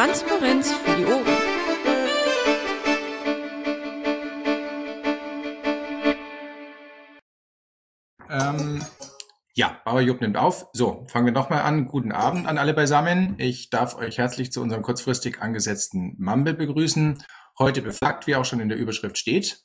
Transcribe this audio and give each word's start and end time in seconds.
Transparenz 0.00 0.72
für 0.72 0.96
die 0.96 1.04
Ohren. 1.04 1.26
Ähm, 8.30 8.82
ja, 9.52 9.78
Bauer 9.84 10.00
Jupp 10.00 10.22
nimmt 10.22 10.38
auf. 10.38 10.68
So, 10.72 11.06
fangen 11.10 11.26
wir 11.26 11.34
nochmal 11.34 11.60
an. 11.60 11.86
Guten 11.86 12.12
Abend 12.12 12.46
an 12.46 12.56
alle 12.56 12.72
beisammen. 12.72 13.34
Ich 13.36 13.68
darf 13.68 13.94
euch 13.94 14.16
herzlich 14.16 14.52
zu 14.52 14.62
unserem 14.62 14.80
kurzfristig 14.80 15.42
angesetzten 15.42 16.16
Mumble 16.18 16.54
begrüßen. 16.54 17.22
Heute 17.58 17.82
befragt, 17.82 18.26
wie 18.26 18.36
auch 18.36 18.46
schon 18.46 18.60
in 18.60 18.70
der 18.70 18.78
Überschrift 18.78 19.18
steht. 19.18 19.62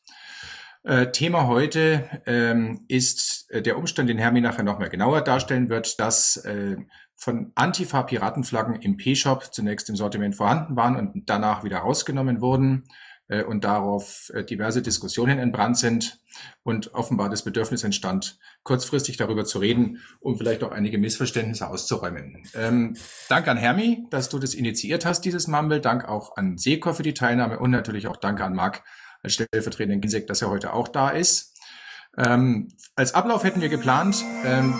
Äh, 0.83 1.11
Thema 1.11 1.47
heute 1.47 2.21
ähm, 2.25 2.83
ist 2.89 3.49
äh, 3.51 3.61
der 3.61 3.77
Umstand, 3.77 4.09
den 4.09 4.17
Hermi 4.17 4.41
nachher 4.41 4.63
nochmal 4.63 4.89
genauer 4.89 5.21
darstellen 5.21 5.69
wird, 5.69 5.97
dass 5.99 6.35
äh, 6.37 6.75
von 7.15 7.51
Antifa-Piratenflaggen 7.55 8.81
im 8.81 8.97
P-Shop 8.97 9.53
zunächst 9.53 9.89
im 9.89 9.95
Sortiment 9.95 10.35
vorhanden 10.35 10.75
waren 10.75 10.95
und 10.95 11.29
danach 11.29 11.63
wieder 11.63 11.79
rausgenommen 11.79 12.41
wurden 12.41 12.83
äh, 13.27 13.43
und 13.43 13.63
darauf 13.63 14.31
äh, 14.33 14.43
diverse 14.43 14.81
Diskussionen 14.81 15.39
entbrannt 15.39 15.77
sind 15.77 16.19
und 16.63 16.93
offenbar 16.93 17.29
das 17.29 17.43
Bedürfnis 17.43 17.83
entstand, 17.83 18.37
kurzfristig 18.63 19.17
darüber 19.17 19.45
zu 19.45 19.59
reden, 19.59 20.01
um 20.19 20.37
vielleicht 20.37 20.63
auch 20.63 20.71
einige 20.71 20.97
Missverständnisse 20.97 21.67
auszuräumen. 21.67 22.43
Ähm, 22.53 22.95
Dank 23.29 23.47
an 23.47 23.57
Hermi, 23.57 24.05
dass 24.09 24.29
du 24.29 24.39
das 24.39 24.53
initiiert 24.53 25.05
hast, 25.05 25.21
dieses 25.21 25.47
Mumble. 25.47 25.81
Dank 25.81 26.05
auch 26.07 26.37
an 26.37 26.57
Seko 26.57 26.93
für 26.93 27.03
die 27.03 27.13
Teilnahme 27.13 27.59
und 27.59 27.71
natürlich 27.71 28.07
auch 28.07 28.17
danke 28.17 28.43
an 28.43 28.53
Marc 28.53 28.83
als 29.23 29.33
stellvertretenden 29.33 30.01
Ginsek, 30.01 30.27
dass 30.27 30.41
er 30.41 30.49
heute 30.49 30.73
auch 30.73 30.87
da 30.87 31.09
ist. 31.09 31.53
Ähm, 32.17 32.69
als 32.95 33.13
Ablauf 33.13 33.43
hätten 33.43 33.61
wir 33.61 33.69
geplant, 33.69 34.23
ähm, 34.45 34.73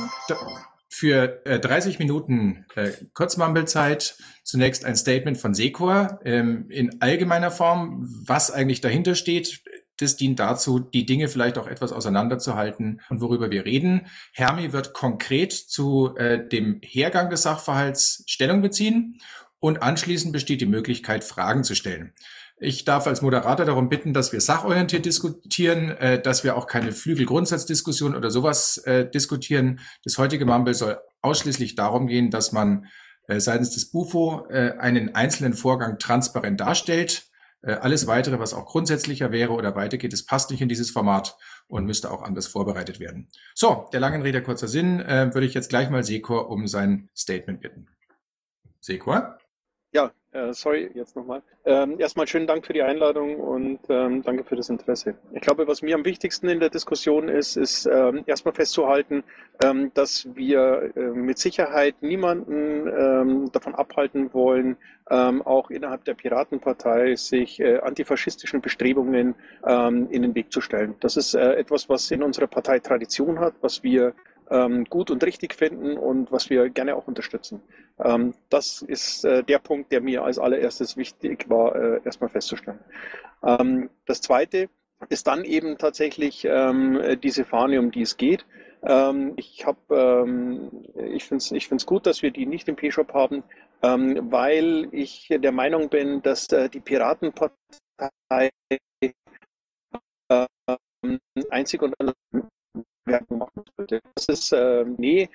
für 0.96 1.46
äh, 1.46 1.60
30 1.60 2.00
Minuten 2.00 2.66
äh, 2.76 2.92
Kurzmumble-Zeit 3.14 4.16
zunächst 4.44 4.86
ein 4.86 4.96
Statement 4.96 5.38
von 5.38 5.54
Secor 5.54 6.22
ähm, 6.24 6.70
in 6.70 7.02
allgemeiner 7.02 7.52
Form, 7.52 8.08
was 8.26 8.50
eigentlich 8.50 8.80
dahinter 8.80 9.16
steht. 9.16 9.62
Das 9.98 10.16
dient 10.16 10.40
dazu, 10.40 10.80
die 10.80 11.06
Dinge 11.06 11.28
vielleicht 11.28 11.58
auch 11.58 11.68
etwas 11.68 11.92
auseinanderzuhalten 11.92 13.02
und 13.10 13.20
worüber 13.20 13.52
wir 13.52 13.66
reden. 13.66 14.08
Hermi 14.32 14.72
wird 14.72 14.94
konkret 14.94 15.52
zu 15.52 16.16
äh, 16.16 16.48
dem 16.48 16.80
Hergang 16.82 17.30
des 17.30 17.42
Sachverhalts 17.42 18.24
Stellung 18.26 18.62
beziehen 18.62 19.20
und 19.60 19.84
anschließend 19.84 20.32
besteht 20.32 20.62
die 20.62 20.66
Möglichkeit, 20.66 21.26
Fragen 21.26 21.66
zu 21.66 21.76
stellen. 21.76 22.14
Ich 22.58 22.86
darf 22.86 23.06
als 23.06 23.22
Moderator 23.22 23.66
darum 23.66 23.90
bitten, 23.90 24.14
dass 24.14 24.32
wir 24.32 24.40
sachorientiert 24.40 25.06
diskutieren, 25.06 25.92
äh, 25.92 26.22
dass 26.22 26.44
wir 26.44 26.56
auch 26.56 26.68
keine 26.68 26.94
Flügelgrundsatzdiskussion 26.94 28.16
oder 28.16 28.32
sowas 28.32 28.78
äh, 28.78 29.10
diskutieren. 29.10 29.82
Das 30.04 30.18
heutige 30.18 30.46
Mumble 30.46 30.74
soll 30.74 30.98
ausschließlich 31.22 31.76
darum 31.76 32.08
gehen, 32.08 32.32
dass 32.32 32.54
man 32.54 32.86
äh, 33.28 33.40
seitens 33.40 33.72
des 33.72 33.92
BUFO 33.92 34.48
äh, 34.50 34.74
einen 34.80 35.16
einzelnen 35.16 35.54
Vorgang 35.54 36.00
transparent 36.00 36.62
darstellt. 36.62 37.28
Äh, 37.62 37.74
alles 37.74 38.08
weitere, 38.08 38.40
was 38.40 38.54
auch 38.54 38.66
grundsätzlicher 38.66 39.32
wäre 39.32 39.52
oder 39.52 39.76
weitergeht, 39.76 40.14
das 40.14 40.24
passt 40.24 40.50
nicht 40.52 40.62
in 40.62 40.70
dieses 40.70 40.92
Format 40.92 41.36
und 41.68 41.86
müsste 41.86 42.10
auch 42.12 42.22
anders 42.22 42.48
vorbereitet 42.48 43.02
werden. 43.02 43.28
So, 43.54 43.90
der 43.92 44.00
langen 44.00 44.22
Rede 44.22 44.42
kurzer 44.42 44.70
Sinn, 44.70 45.02
äh, 45.02 45.34
würde 45.34 45.48
ich 45.48 45.54
jetzt 45.54 45.70
gleich 45.70 45.90
mal 45.90 46.04
Sekor 46.04 46.50
um 46.50 46.68
sein 46.68 47.10
Statement 47.16 47.60
bitten. 47.60 47.88
Sekor? 48.80 49.40
Ja, 49.96 50.12
äh, 50.34 50.52
sorry, 50.52 50.92
jetzt 50.94 51.16
nochmal. 51.16 51.42
Ähm, 51.64 51.98
erstmal 52.02 52.28
schönen 52.28 52.48
Dank 52.48 52.66
für 52.66 52.74
die 52.74 52.82
Einladung 52.82 53.40
und 53.40 53.80
ähm, 53.88 54.24
danke 54.24 54.44
für 54.44 54.58
das 54.58 54.68
Interesse. 54.68 55.16
Ich 55.32 55.40
glaube, 55.40 55.70
was 55.70 55.82
mir 55.82 55.96
am 55.96 56.04
wichtigsten 56.04 56.50
in 56.50 56.60
der 56.60 56.70
Diskussion 56.70 57.30
ist, 57.30 57.56
ist 57.56 57.86
ähm, 57.86 58.26
erstmal 58.26 58.54
festzuhalten, 58.54 59.24
dass 59.94 60.28
wir 60.36 60.92
äh, 60.98 61.00
mit 61.00 61.38
Sicherheit 61.38 61.96
niemanden 62.02 63.50
davon 63.54 63.74
abhalten 63.74 64.34
wollen, 64.34 64.76
auch 65.06 65.70
innerhalb 65.70 66.04
der 66.04 66.16
Piratenpartei 66.16 67.16
sich 67.16 67.62
äh, 67.62 67.78
antifaschistischen 67.78 68.60
Bestrebungen 68.60 69.34
in 69.66 70.22
den 70.22 70.36
Weg 70.36 70.52
zu 70.52 70.60
stellen. 70.60 70.96
Das 71.00 71.16
ist 71.16 71.36
etwas, 71.36 71.88
was 71.88 72.12
in 72.12 72.22
unserer 72.22 72.48
Partei 72.48 72.80
Tradition 72.80 73.40
hat, 73.40 73.54
was 73.62 73.82
wir 73.82 74.14
ähm, 74.50 74.86
gut 74.86 75.12
und 75.12 75.24
richtig 75.24 75.54
finden 75.56 75.98
und 75.98 76.32
was 76.32 76.50
wir 76.50 76.70
gerne 76.70 76.96
auch 76.96 77.08
unterstützen. 77.08 77.62
Ähm, 78.04 78.34
das 78.50 78.82
ist 78.82 79.26
äh, 79.26 79.44
der 79.44 79.60
Punkt, 79.60 79.92
der 79.92 80.02
mir 80.02 80.24
als 80.24 80.38
allererstes 80.40 80.98
wichtig 80.98 81.50
war, 81.50 81.76
äh, 81.76 82.02
erstmal 82.04 82.30
festzustellen. 82.30 82.80
Ähm, 83.44 83.90
das 84.06 84.22
Zweite 84.22 84.70
ist 85.10 85.28
dann 85.28 85.44
eben 85.44 85.78
tatsächlich 85.78 86.46
ähm, 86.50 87.00
diese 87.22 87.46
Fahne, 87.46 87.80
um 87.80 87.92
die 87.92 88.02
es 88.02 88.18
geht. 88.18 88.46
Ähm, 88.84 89.34
ich 89.36 89.66
habe, 89.66 89.80
ähm, 89.90 90.72
ich 91.14 91.26
finde 91.26 91.44
es 91.44 91.52
ich 91.52 91.68
find's 91.68 91.86
gut, 91.86 92.06
dass 92.06 92.22
wir 92.22 92.32
die 92.32 92.46
nicht 92.46 92.68
im 92.68 92.76
P-Shop 92.76 93.14
haben, 93.14 93.44
weil 93.82 94.88
ich 94.94 95.28
der 95.30 95.52
Meinung 95.52 95.90
bin, 95.90 96.24
dass 96.24 96.48
äh, 96.52 96.70
die 96.70 96.80
Piratenpartei 96.80 98.50
einzig 101.50 101.82
und 101.82 101.94
allein 102.00 102.50
Werbung 103.06 103.40
machen 103.40 103.64
sollte. 103.78 104.02
Das 104.16 104.26
ist, 104.28 104.52
äh, 104.52 104.86
nee, 104.98 105.30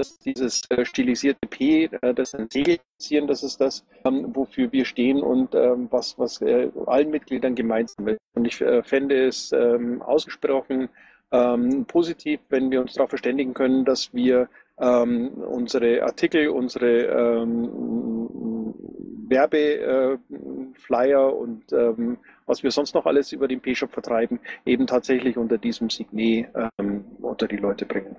das 0.00 0.18
dieses 0.18 0.62
äh, 0.70 0.84
stilisierte 0.84 1.46
P, 1.48 1.84
äh, 1.84 2.14
das 2.14 2.34
ein 2.34 2.48
Segelzieren, 2.50 3.26
das 3.26 3.42
ist 3.42 3.60
das, 3.60 3.84
ähm, 4.04 4.34
wofür 4.34 4.72
wir 4.72 4.84
stehen 4.86 5.20
und 5.20 5.54
ähm, 5.54 5.88
was, 5.90 6.18
was 6.18 6.40
äh, 6.40 6.70
allen 6.86 7.10
Mitgliedern 7.10 7.54
gemeinsam 7.54 8.08
ist. 8.08 8.18
Und 8.34 8.46
ich 8.46 8.60
äh, 8.62 8.82
fände 8.82 9.26
es 9.26 9.52
ähm, 9.52 10.00
ausgesprochen 10.00 10.88
ähm, 11.32 11.84
positiv, 11.84 12.40
wenn 12.48 12.70
wir 12.70 12.80
uns 12.80 12.94
darauf 12.94 13.10
verständigen 13.10 13.52
können, 13.54 13.84
dass 13.84 14.12
wir 14.14 14.48
ähm, 14.80 15.28
unsere 15.34 16.02
Artikel, 16.02 16.48
unsere 16.48 17.04
ähm, 17.04 18.74
Werbeflyer 19.28 20.18
äh, 21.28 21.32
und 21.32 21.64
was 22.50 22.64
wir 22.64 22.72
sonst 22.72 22.94
noch 22.96 23.06
alles 23.06 23.30
über 23.30 23.46
den 23.46 23.60
P-Shop 23.60 23.92
vertreiben, 23.92 24.40
eben 24.66 24.86
tatsächlich 24.88 25.36
unter 25.36 25.56
diesem 25.56 25.88
Signet 25.88 26.52
ähm, 26.78 27.04
unter 27.22 27.46
die 27.46 27.56
Leute 27.56 27.86
bringen. 27.86 28.16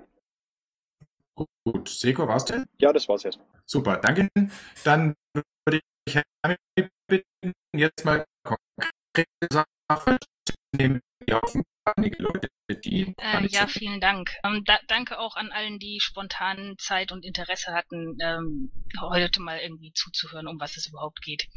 Gut, 1.64 1.88
Seko, 1.88 2.26
war's 2.26 2.46
denn? 2.46 2.64
Ja, 2.78 2.92
das 2.92 3.08
war's 3.08 3.24
erstmal. 3.26 3.46
Super, 3.66 3.98
danke. 3.98 4.28
Dann 4.84 5.14
würde 5.34 5.80
ich 6.06 6.88
bitten, 7.06 7.52
jetzt 7.76 8.04
mal 8.04 8.24
konkrete 8.42 9.46
Sachen 9.50 10.16
nehmen, 10.74 11.00
die 11.28 11.34
einige 11.84 12.22
Leute 12.22 12.48
die. 12.74 13.14
Äh, 13.18 13.46
ja, 13.48 13.66
vielen 13.66 14.00
Dank. 14.00 14.30
Ähm, 14.44 14.62
da, 14.64 14.78
danke 14.88 15.18
auch 15.18 15.36
an 15.36 15.52
allen, 15.52 15.78
die 15.78 15.98
spontan 16.00 16.76
Zeit 16.78 17.12
und 17.12 17.24
Interesse 17.24 17.72
hatten, 17.72 18.16
ähm, 18.22 18.72
heute 19.00 19.40
mal 19.40 19.58
irgendwie 19.58 19.92
zuzuhören, 19.92 20.46
um 20.46 20.60
was 20.60 20.76
es 20.76 20.88
überhaupt 20.88 21.22
geht. 21.22 21.48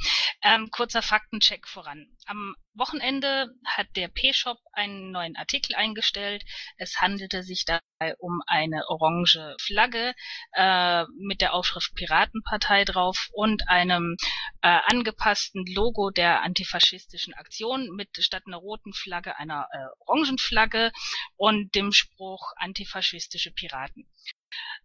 Ähm, 0.42 0.70
kurzer 0.72 1.02
Faktencheck 1.02 1.68
voran. 1.68 2.08
Am 2.26 2.56
Wochenende 2.74 3.48
hat 3.66 3.88
der 3.96 4.10
P-Shop 4.10 4.58
einen 4.74 5.12
neuen 5.12 5.36
Artikel 5.38 5.76
eingestellt. 5.76 6.44
Es 6.78 7.00
handelte 7.00 7.44
sich 7.44 7.66
dabei 7.66 8.16
um 8.20 8.42
eine 8.48 8.84
orange 8.90 9.56
Flagge 9.62 10.14
äh, 10.54 11.06
mit 11.18 11.42
der 11.42 11.54
Aufschrift 11.54 11.96
Piratenpartei 11.96 12.84
drauf 12.84 13.30
und 13.32 13.70
einem 13.70 14.18
äh, 14.62 14.80
angepassten 14.86 15.66
Logo 15.74 16.10
der 16.10 16.42
antifaschistischen 16.44 17.34
Aktion 17.34 17.90
mit 17.96 18.10
statt 18.20 18.44
einer 18.46 18.58
roten 18.58 18.94
Flagge 18.94 19.38
einer 19.38 19.68
äh, 19.72 19.78
orangen 20.06 20.38
Flagge 20.38 20.92
und 21.36 21.74
dem 21.76 21.92
Spruch 21.92 22.52
antifaschistische 22.58 23.52
Piraten. 23.52 24.10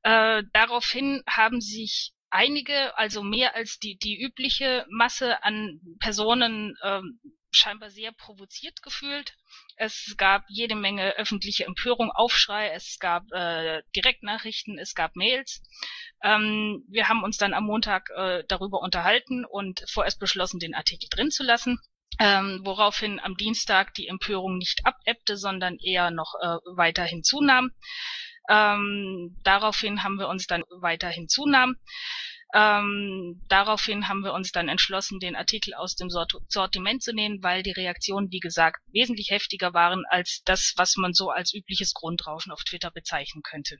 Äh, 0.03 0.43
daraufhin 0.53 1.23
haben 1.27 1.61
sich 1.61 2.13
einige, 2.31 2.97
also 2.97 3.23
mehr 3.23 3.55
als 3.55 3.79
die, 3.79 3.99
die 3.99 4.21
übliche 4.21 4.87
Masse 4.89 5.43
an 5.43 5.81
Personen 5.99 6.77
ähm, 6.83 7.21
scheinbar 7.53 7.91
sehr 7.91 8.13
provoziert 8.13 8.83
gefühlt. 8.83 9.37
Es 9.77 10.15
gab 10.17 10.45
jede 10.49 10.77
Menge 10.77 11.17
öffentliche 11.17 11.65
Empörung, 11.65 12.11
Aufschrei, 12.13 12.71
es 12.71 12.99
gab 13.01 13.25
äh, 13.33 13.83
Direktnachrichten, 13.97 14.79
es 14.79 14.95
gab 14.95 15.17
Mails. 15.17 15.63
Ähm, 16.23 16.85
wir 16.89 17.09
haben 17.09 17.25
uns 17.25 17.39
dann 17.39 17.55
am 17.55 17.65
Montag 17.65 18.11
äh, 18.11 18.45
darüber 18.47 18.81
unterhalten 18.81 19.45
und 19.45 19.83
vorerst 19.89 20.21
beschlossen, 20.21 20.61
den 20.61 20.75
Artikel 20.75 21.09
drin 21.11 21.31
zu 21.31 21.43
lassen 21.43 21.81
ähm, 22.21 22.61
woraufhin 22.65 23.19
am 23.19 23.35
Dienstag 23.35 23.95
die 23.95 24.07
Empörung 24.07 24.59
nicht 24.59 24.83
abebbte, 24.85 25.37
sondern 25.39 25.79
eher 25.79 26.11
noch 26.11 26.35
äh, 26.41 26.57
weiterhin 26.77 27.25
zunahm. 27.25 27.71
Ähm, 28.49 29.39
daraufhin 29.43 30.05
haben 30.05 30.19
wir 30.19 30.29
uns 30.29 30.47
dann 30.47 30.63
weiterhin 30.69 31.29
zunahm. 31.29 31.77
Ähm, 32.53 33.41
daraufhin 33.49 34.09
haben 34.09 34.23
wir 34.23 34.33
uns 34.33 34.51
dann 34.51 34.69
entschlossen, 34.69 35.21
den 35.21 35.37
Artikel 35.37 35.73
aus 35.73 35.95
dem 35.95 36.11
Sort 36.11 36.33
Sortiment 36.49 37.03
zu 37.03 37.15
nehmen, 37.15 37.43
weil 37.43 37.63
die 37.63 37.71
Reaktionen, 37.71 38.31
wie 38.33 38.41
gesagt, 38.41 38.83
wesentlich 38.93 39.31
heftiger 39.31 39.73
waren 39.73 40.05
als 40.11 40.43
das, 40.45 40.75
was 40.77 40.97
man 40.97 41.15
so 41.15 41.31
als 41.31 41.55
übliches 41.55 41.95
Grundrauschen 41.95 42.51
auf 42.53 42.65
Twitter 42.65 42.91
bezeichnen 42.91 43.43
könnte. 43.43 43.79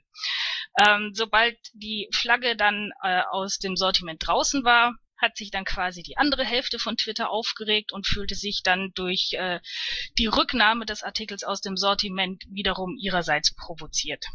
Ähm, 0.79 1.11
sobald 1.13 1.57
die 1.73 2.07
Flagge 2.13 2.55
dann 2.55 2.91
äh, 3.03 3.21
aus 3.29 3.57
dem 3.57 3.75
Sortiment 3.75 4.25
draußen 4.25 4.63
war, 4.63 4.95
hat 5.21 5.37
sich 5.37 5.51
dann 5.51 5.65
quasi 5.65 6.03
die 6.03 6.17
andere 6.17 6.43
Hälfte 6.43 6.79
von 6.79 6.97
Twitter 6.97 7.29
aufgeregt 7.29 7.91
und 7.91 8.07
fühlte 8.07 8.35
sich 8.35 8.61
dann 8.63 8.91
durch 8.95 9.33
äh, 9.33 9.59
die 10.17 10.27
Rücknahme 10.27 10.85
des 10.85 11.03
Artikels 11.03 11.43
aus 11.43 11.61
dem 11.61 11.77
Sortiment 11.77 12.43
wiederum 12.49 12.97
ihrerseits 12.97 13.53
provoziert. 13.55 14.25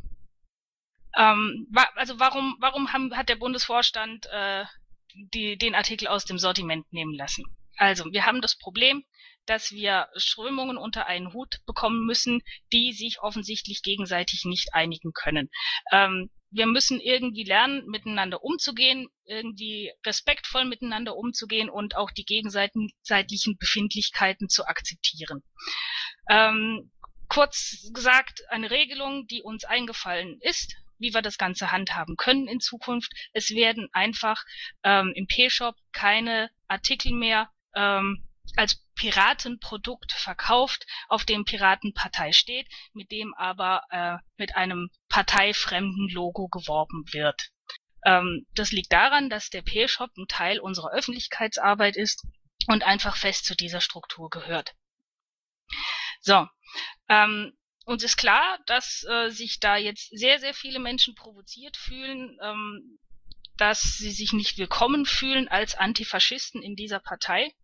Ähm, 1.16 1.66
wa 1.70 1.86
also 1.96 2.18
warum, 2.18 2.56
warum 2.60 2.92
haben, 2.92 3.16
hat 3.16 3.28
der 3.28 3.36
Bundesvorstand 3.36 4.26
äh, 4.26 4.64
die, 5.14 5.56
den 5.56 5.74
Artikel 5.74 6.08
aus 6.08 6.24
dem 6.24 6.38
Sortiment 6.38 6.92
nehmen 6.92 7.14
lassen. 7.14 7.44
Also, 7.78 8.04
wir 8.12 8.24
haben 8.24 8.40
das 8.40 8.56
Problem, 8.56 9.04
dass 9.46 9.72
wir 9.72 10.08
Strömungen 10.16 10.76
unter 10.76 11.06
einen 11.06 11.32
Hut 11.32 11.60
bekommen 11.66 12.04
müssen, 12.04 12.42
die 12.72 12.92
sich 12.92 13.20
offensichtlich 13.20 13.82
gegenseitig 13.82 14.44
nicht 14.44 14.74
einigen 14.74 15.12
können. 15.12 15.50
Ähm, 15.92 16.30
wir 16.50 16.66
müssen 16.66 17.00
irgendwie 17.00 17.44
lernen, 17.44 17.86
miteinander 17.86 18.42
umzugehen, 18.42 19.08
irgendwie 19.24 19.92
respektvoll 20.04 20.64
miteinander 20.64 21.16
umzugehen 21.16 21.68
und 21.68 21.96
auch 21.96 22.10
die 22.10 22.24
gegenseitigen 22.24 23.58
Befindlichkeiten 23.58 24.48
zu 24.48 24.66
akzeptieren. 24.66 25.42
Ähm, 26.28 26.90
kurz 27.28 27.90
gesagt, 27.92 28.42
eine 28.48 28.70
Regelung, 28.70 29.26
die 29.26 29.42
uns 29.42 29.64
eingefallen 29.64 30.38
ist, 30.40 30.76
wie 30.98 31.12
wir 31.12 31.22
das 31.22 31.38
Ganze 31.38 31.72
handhaben 31.72 32.16
können 32.16 32.48
in 32.48 32.60
Zukunft. 32.60 33.12
Es 33.32 33.50
werden 33.50 33.88
einfach 33.92 34.44
ähm, 34.82 35.12
im 35.14 35.26
P-Shop 35.26 35.76
keine 35.92 36.50
Artikel 36.68 37.12
mehr 37.12 37.50
ähm, 37.74 38.26
als 38.56 38.82
Piratenprodukt 38.96 40.12
verkauft, 40.12 40.86
auf 41.08 41.24
dem 41.24 41.44
Piratenpartei 41.44 42.32
steht, 42.32 42.66
mit 42.92 43.10
dem 43.12 43.34
aber 43.34 43.82
äh, 43.90 44.16
mit 44.36 44.56
einem 44.56 44.90
parteifremden 45.08 46.08
Logo 46.08 46.48
geworben 46.48 47.04
wird. 47.12 47.50
Ähm, 48.04 48.46
das 48.54 48.72
liegt 48.72 48.92
daran, 48.92 49.30
dass 49.30 49.50
der 49.50 49.62
P-Shop 49.62 50.10
ein 50.16 50.26
Teil 50.28 50.58
unserer 50.58 50.92
Öffentlichkeitsarbeit 50.92 51.96
ist 51.96 52.26
und 52.66 52.84
einfach 52.84 53.16
fest 53.16 53.44
zu 53.44 53.54
dieser 53.54 53.80
Struktur 53.80 54.30
gehört. 54.30 54.74
So, 56.20 56.48
ähm, 57.08 57.52
uns 57.84 58.02
ist 58.02 58.16
klar, 58.16 58.58
dass 58.66 59.04
äh, 59.08 59.30
sich 59.30 59.60
da 59.60 59.76
jetzt 59.76 60.08
sehr, 60.10 60.40
sehr 60.40 60.54
viele 60.54 60.80
Menschen 60.80 61.14
provoziert 61.14 61.76
fühlen, 61.76 62.36
ähm, 62.42 62.98
dass 63.56 63.80
sie 63.80 64.10
sich 64.10 64.32
nicht 64.32 64.58
willkommen 64.58 65.06
fühlen 65.06 65.48
als 65.48 65.74
Antifaschisten 65.74 66.62
in 66.62 66.76
dieser 66.76 67.00
Partei. 67.00 67.54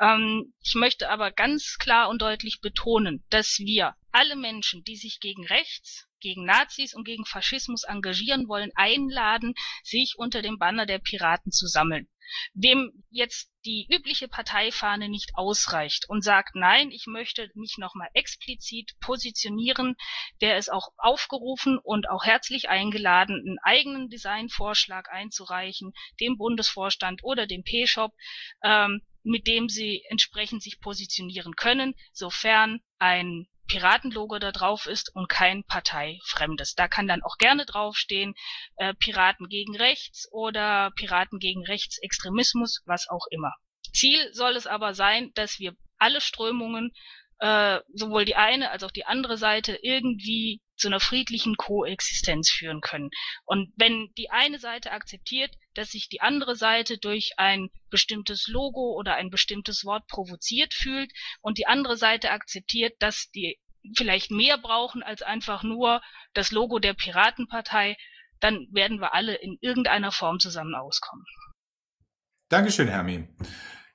Ähm, 0.00 0.54
ich 0.62 0.74
möchte 0.74 1.10
aber 1.10 1.30
ganz 1.30 1.76
klar 1.78 2.08
und 2.08 2.22
deutlich 2.22 2.60
betonen, 2.60 3.24
dass 3.30 3.58
wir 3.58 3.94
alle 4.10 4.36
Menschen, 4.36 4.84
die 4.84 4.96
sich 4.96 5.20
gegen 5.20 5.46
rechts, 5.46 6.06
gegen 6.20 6.44
Nazis 6.44 6.94
und 6.94 7.04
gegen 7.04 7.24
Faschismus 7.24 7.84
engagieren 7.84 8.48
wollen, 8.48 8.70
einladen, 8.74 9.54
sich 9.82 10.14
unter 10.16 10.42
dem 10.42 10.58
Banner 10.58 10.86
der 10.86 10.98
Piraten 10.98 11.50
zu 11.50 11.66
sammeln. 11.66 12.08
Wem 12.54 13.04
jetzt 13.10 13.50
die 13.64 13.86
übliche 13.90 14.28
Parteifahne 14.28 15.08
nicht 15.08 15.32
ausreicht 15.34 16.08
und 16.08 16.22
sagt, 16.22 16.54
nein, 16.54 16.90
ich 16.90 17.06
möchte 17.06 17.50
mich 17.54 17.76
nochmal 17.78 18.08
explizit 18.14 18.92
positionieren, 19.00 19.96
der 20.40 20.58
ist 20.58 20.72
auch 20.72 20.88
aufgerufen 20.96 21.78
und 21.78 22.08
auch 22.08 22.24
herzlich 22.24 22.68
eingeladen, 22.68 23.36
einen 23.36 23.58
eigenen 23.62 24.08
Designvorschlag 24.08 25.10
einzureichen, 25.10 25.92
dem 26.20 26.36
Bundesvorstand 26.36 27.22
oder 27.22 27.46
dem 27.46 27.62
P-Shop, 27.62 28.12
ähm, 28.62 29.02
mit 29.22 29.46
dem 29.46 29.68
sie 29.68 30.02
entsprechend 30.08 30.62
sich 30.62 30.80
positionieren 30.80 31.54
können, 31.54 31.94
sofern 32.12 32.80
ein 32.98 33.46
Piratenlogo 33.72 34.38
da 34.38 34.52
drauf 34.52 34.84
ist 34.84 35.14
und 35.14 35.30
kein 35.30 35.64
parteifremdes. 35.64 36.74
Da 36.74 36.88
kann 36.88 37.08
dann 37.08 37.22
auch 37.22 37.38
gerne 37.38 37.64
draufstehen, 37.64 38.34
äh, 38.76 38.92
Piraten 38.92 39.48
gegen 39.48 39.74
rechts 39.76 40.28
oder 40.30 40.90
Piraten 40.94 41.38
gegen 41.38 41.64
Rechtsextremismus, 41.64 42.82
was 42.84 43.08
auch 43.08 43.26
immer. 43.30 43.54
Ziel 43.94 44.28
soll 44.34 44.56
es 44.56 44.66
aber 44.66 44.92
sein, 44.92 45.30
dass 45.36 45.58
wir 45.58 45.74
alle 45.96 46.20
Strömungen, 46.20 46.92
äh, 47.38 47.80
sowohl 47.94 48.26
die 48.26 48.36
eine 48.36 48.72
als 48.72 48.82
auch 48.82 48.90
die 48.90 49.06
andere 49.06 49.38
Seite, 49.38 49.78
irgendwie 49.80 50.60
zu 50.76 50.88
einer 50.88 51.00
friedlichen 51.00 51.56
Koexistenz 51.56 52.50
führen 52.50 52.82
können. 52.82 53.08
Und 53.44 53.72
wenn 53.76 54.12
die 54.18 54.30
eine 54.30 54.58
Seite 54.58 54.90
akzeptiert, 54.90 55.54
dass 55.74 55.92
sich 55.92 56.08
die 56.10 56.20
andere 56.20 56.56
Seite 56.56 56.98
durch 56.98 57.38
ein 57.38 57.70
bestimmtes 57.88 58.48
Logo 58.48 58.94
oder 58.98 59.14
ein 59.14 59.30
bestimmtes 59.30 59.84
Wort 59.84 60.06
provoziert 60.08 60.74
fühlt 60.74 61.10
und 61.40 61.56
die 61.56 61.66
andere 61.66 61.96
Seite 61.96 62.32
akzeptiert, 62.32 62.96
dass 62.98 63.30
die 63.30 63.58
vielleicht 63.96 64.30
mehr 64.30 64.58
brauchen 64.58 65.02
als 65.02 65.22
einfach 65.22 65.62
nur 65.62 66.00
das 66.34 66.50
Logo 66.50 66.78
der 66.78 66.94
Piratenpartei, 66.94 67.96
dann 68.40 68.66
werden 68.72 69.00
wir 69.00 69.14
alle 69.14 69.34
in 69.34 69.56
irgendeiner 69.60 70.12
Form 70.12 70.38
zusammen 70.38 70.74
auskommen. 70.74 71.24
Dankeschön, 72.48 72.88
Hermi. 72.88 73.28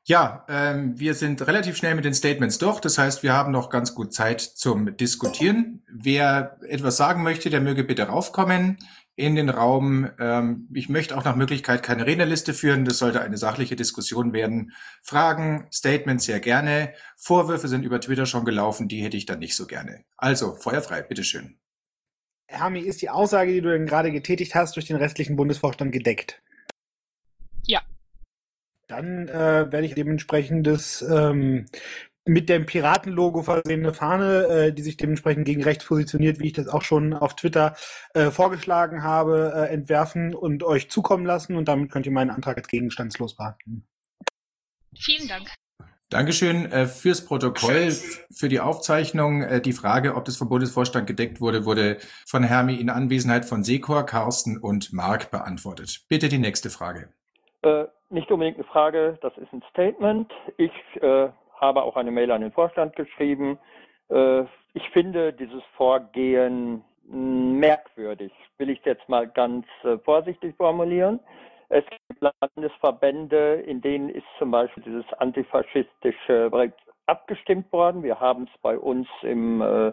Ja, 0.06 0.45
ähm, 0.48 0.98
wir 0.98 1.13
sind 1.13 1.45
relativ 1.45 1.75
schnell 1.75 1.94
mit 1.94 2.06
den 2.06 2.13
Statements 2.13 2.57
durch. 2.57 2.80
Das 2.80 2.98
heißt, 2.98 3.24
wir 3.24 3.34
haben 3.34 3.51
noch 3.51 3.69
ganz 3.69 3.94
gut 3.94 4.13
Zeit 4.13 4.39
zum 4.39 4.95
Diskutieren. 4.95 5.84
Wer 5.92 6.57
etwas 6.62 6.95
sagen 6.95 7.24
möchte, 7.24 7.50
der 7.50 7.60
möge 7.60 7.83
bitte 7.83 8.04
raufkommen 8.04 8.78
in 9.18 9.36
den 9.36 9.50
Raum. 9.50 10.10
Ähm, 10.19 10.69
ich 10.72 10.90
möchte 10.90 11.18
auch 11.18 11.25
nach 11.25 11.36
Möglichkeit 11.36 11.81
keine 11.81 12.06
Rednerliste 12.06 12.54
führen. 12.54 12.86
Das 12.86 13.00
sollte 13.00 13.19
eine 13.19 13.38
sachliche 13.38 13.75
Diskussion 13.75 14.31
werden. 14.31 14.74
Fragen, 15.02 15.68
Statements 15.74 16.25
sehr 16.25 16.40
gerne. 16.40 16.94
Vorwürfe 17.18 17.68
sind 17.68 17.84
über 17.84 18.00
Twitter 18.00 18.28
schon 18.28 18.46
gelaufen. 18.46 18.88
Die 18.88 19.02
hätte 19.02 19.18
ich 19.18 19.25
dann 19.25 19.40
nicht 19.40 19.56
so 19.56 19.66
gerne. 19.66 20.06
Also, 20.18 20.54
feuerfrei, 20.54 21.02
bitteschön. 21.02 21.58
Hermi, 22.48 22.80
ist 22.80 23.02
die 23.02 23.10
Aussage, 23.10 23.52
die 23.52 23.62
du 23.62 23.72
denn 23.72 23.88
gerade 23.88 24.12
getätigt 24.12 24.54
hast, 24.54 24.75
durch 24.75 24.86
den 24.86 24.96
restlichen 24.96 25.36
Bundesvorstand 25.36 25.92
gedeckt? 25.92 26.42
Ja. 27.66 27.81
Dann 28.88 29.28
äh, 29.28 29.72
werde 29.72 29.86
ich 29.86 29.96
dementsprechend 29.96 30.68
das 30.68 31.02
ähm, 31.02 31.66
mit 32.27 32.50
dem 32.50 32.65
Piratenlogo 32.65 33.44
versehene 33.44 33.94
Fahne, 33.94 34.47
äh, 34.47 34.74
die 34.74 34.81
sich 34.81 34.97
dementsprechend 34.97 35.45
gegen 35.45 35.63
rechts 35.63 35.85
positioniert, 35.85 36.39
wie 36.39 36.47
ich 36.47 36.53
das 36.53 36.68
auch 36.68 36.81
schon 36.81 37.13
auf 37.13 37.35
Twitter 37.35 37.75
äh, 38.13 38.31
vorgeschlagen 38.31 39.03
habe, 39.03 39.53
äh, 39.56 39.74
entwerfen 39.74 40.35
und 40.35 40.63
euch 40.63 40.89
zukommen 40.89 41.25
lassen. 41.25 41.56
Und 41.56 41.68
damit 41.68 41.91
könnt 41.91 42.06
ihr 42.06 42.12
meinen 42.12 42.31
Antrag 42.31 42.57
als 42.57 42.68
gegenstandslos 42.68 43.35
behalten. 43.35 43.88
Vielen 44.95 45.27
Dank. 45.27 45.47
Dankeschön 46.09 46.71
äh, 46.71 46.85
fürs 46.85 47.25
Protokoll, 47.25 47.91
für 48.31 48.47
die 48.47 48.62
Aufzeichnung. 48.62 49.41
Äh, 49.41 49.59
die 49.59 49.73
Frage, 49.73 50.15
ob 50.15 50.23
das 50.23 50.38
vom 50.38 50.47
Bundesvorstand 50.47 51.06
gedeckt 51.06 51.41
wurde, 51.41 51.65
wurde 51.65 51.97
von 52.25 52.44
Hermi 52.44 52.75
in 52.75 52.89
Anwesenheit 52.89 53.44
von 53.44 53.63
Sekor, 53.65 54.06
Carsten 54.06 54.57
und 54.57 54.94
Mark 54.94 55.31
beantwortet. 55.31 56.06
Bitte 56.07 56.30
die 56.30 56.38
nächste 56.38 56.69
Frage. 56.69 57.09
Äh, 57.62 57.85
nicht 58.09 58.31
unbedingt 58.31 58.57
eine 58.57 58.68
Frage, 58.68 59.19
das 59.21 59.33
ist 59.38 59.51
ein 59.51 59.62
Statement. 59.69 60.31
Ich 60.56 60.71
äh, 61.01 61.27
habe 61.57 61.83
auch 61.83 61.95
eine 61.95 62.12
Mail 62.12 62.31
an 62.31 62.42
den 62.42 62.51
Vorstand 62.51 62.95
geschrieben. 62.95 63.59
Äh, 64.09 64.44
ich 64.74 64.89
finde 64.92 65.33
dieses 65.33 65.63
Vorgehen 65.75 66.83
merkwürdig, 67.09 68.31
will 68.57 68.69
ich 68.69 68.83
jetzt 68.83 69.07
mal 69.07 69.28
ganz 69.28 69.66
äh, 69.83 69.97
vorsichtig 69.99 70.56
formulieren. 70.57 71.19
Es 71.69 71.83
gibt 71.85 72.21
Landesverbände, 72.42 73.56
in 73.66 73.81
denen 73.81 74.09
ist 74.09 74.26
zum 74.40 74.52
Beispiel 74.52 74.83
dieses 74.83 75.06
antifaschistische 75.14 76.49
abgestimmt 77.07 77.71
worden. 77.73 78.04
Wir 78.04 78.19
haben 78.19 78.44
es 78.44 78.61
bei 78.61 78.78
uns 78.78 79.07
im 79.21 79.61
äh, 79.61 79.92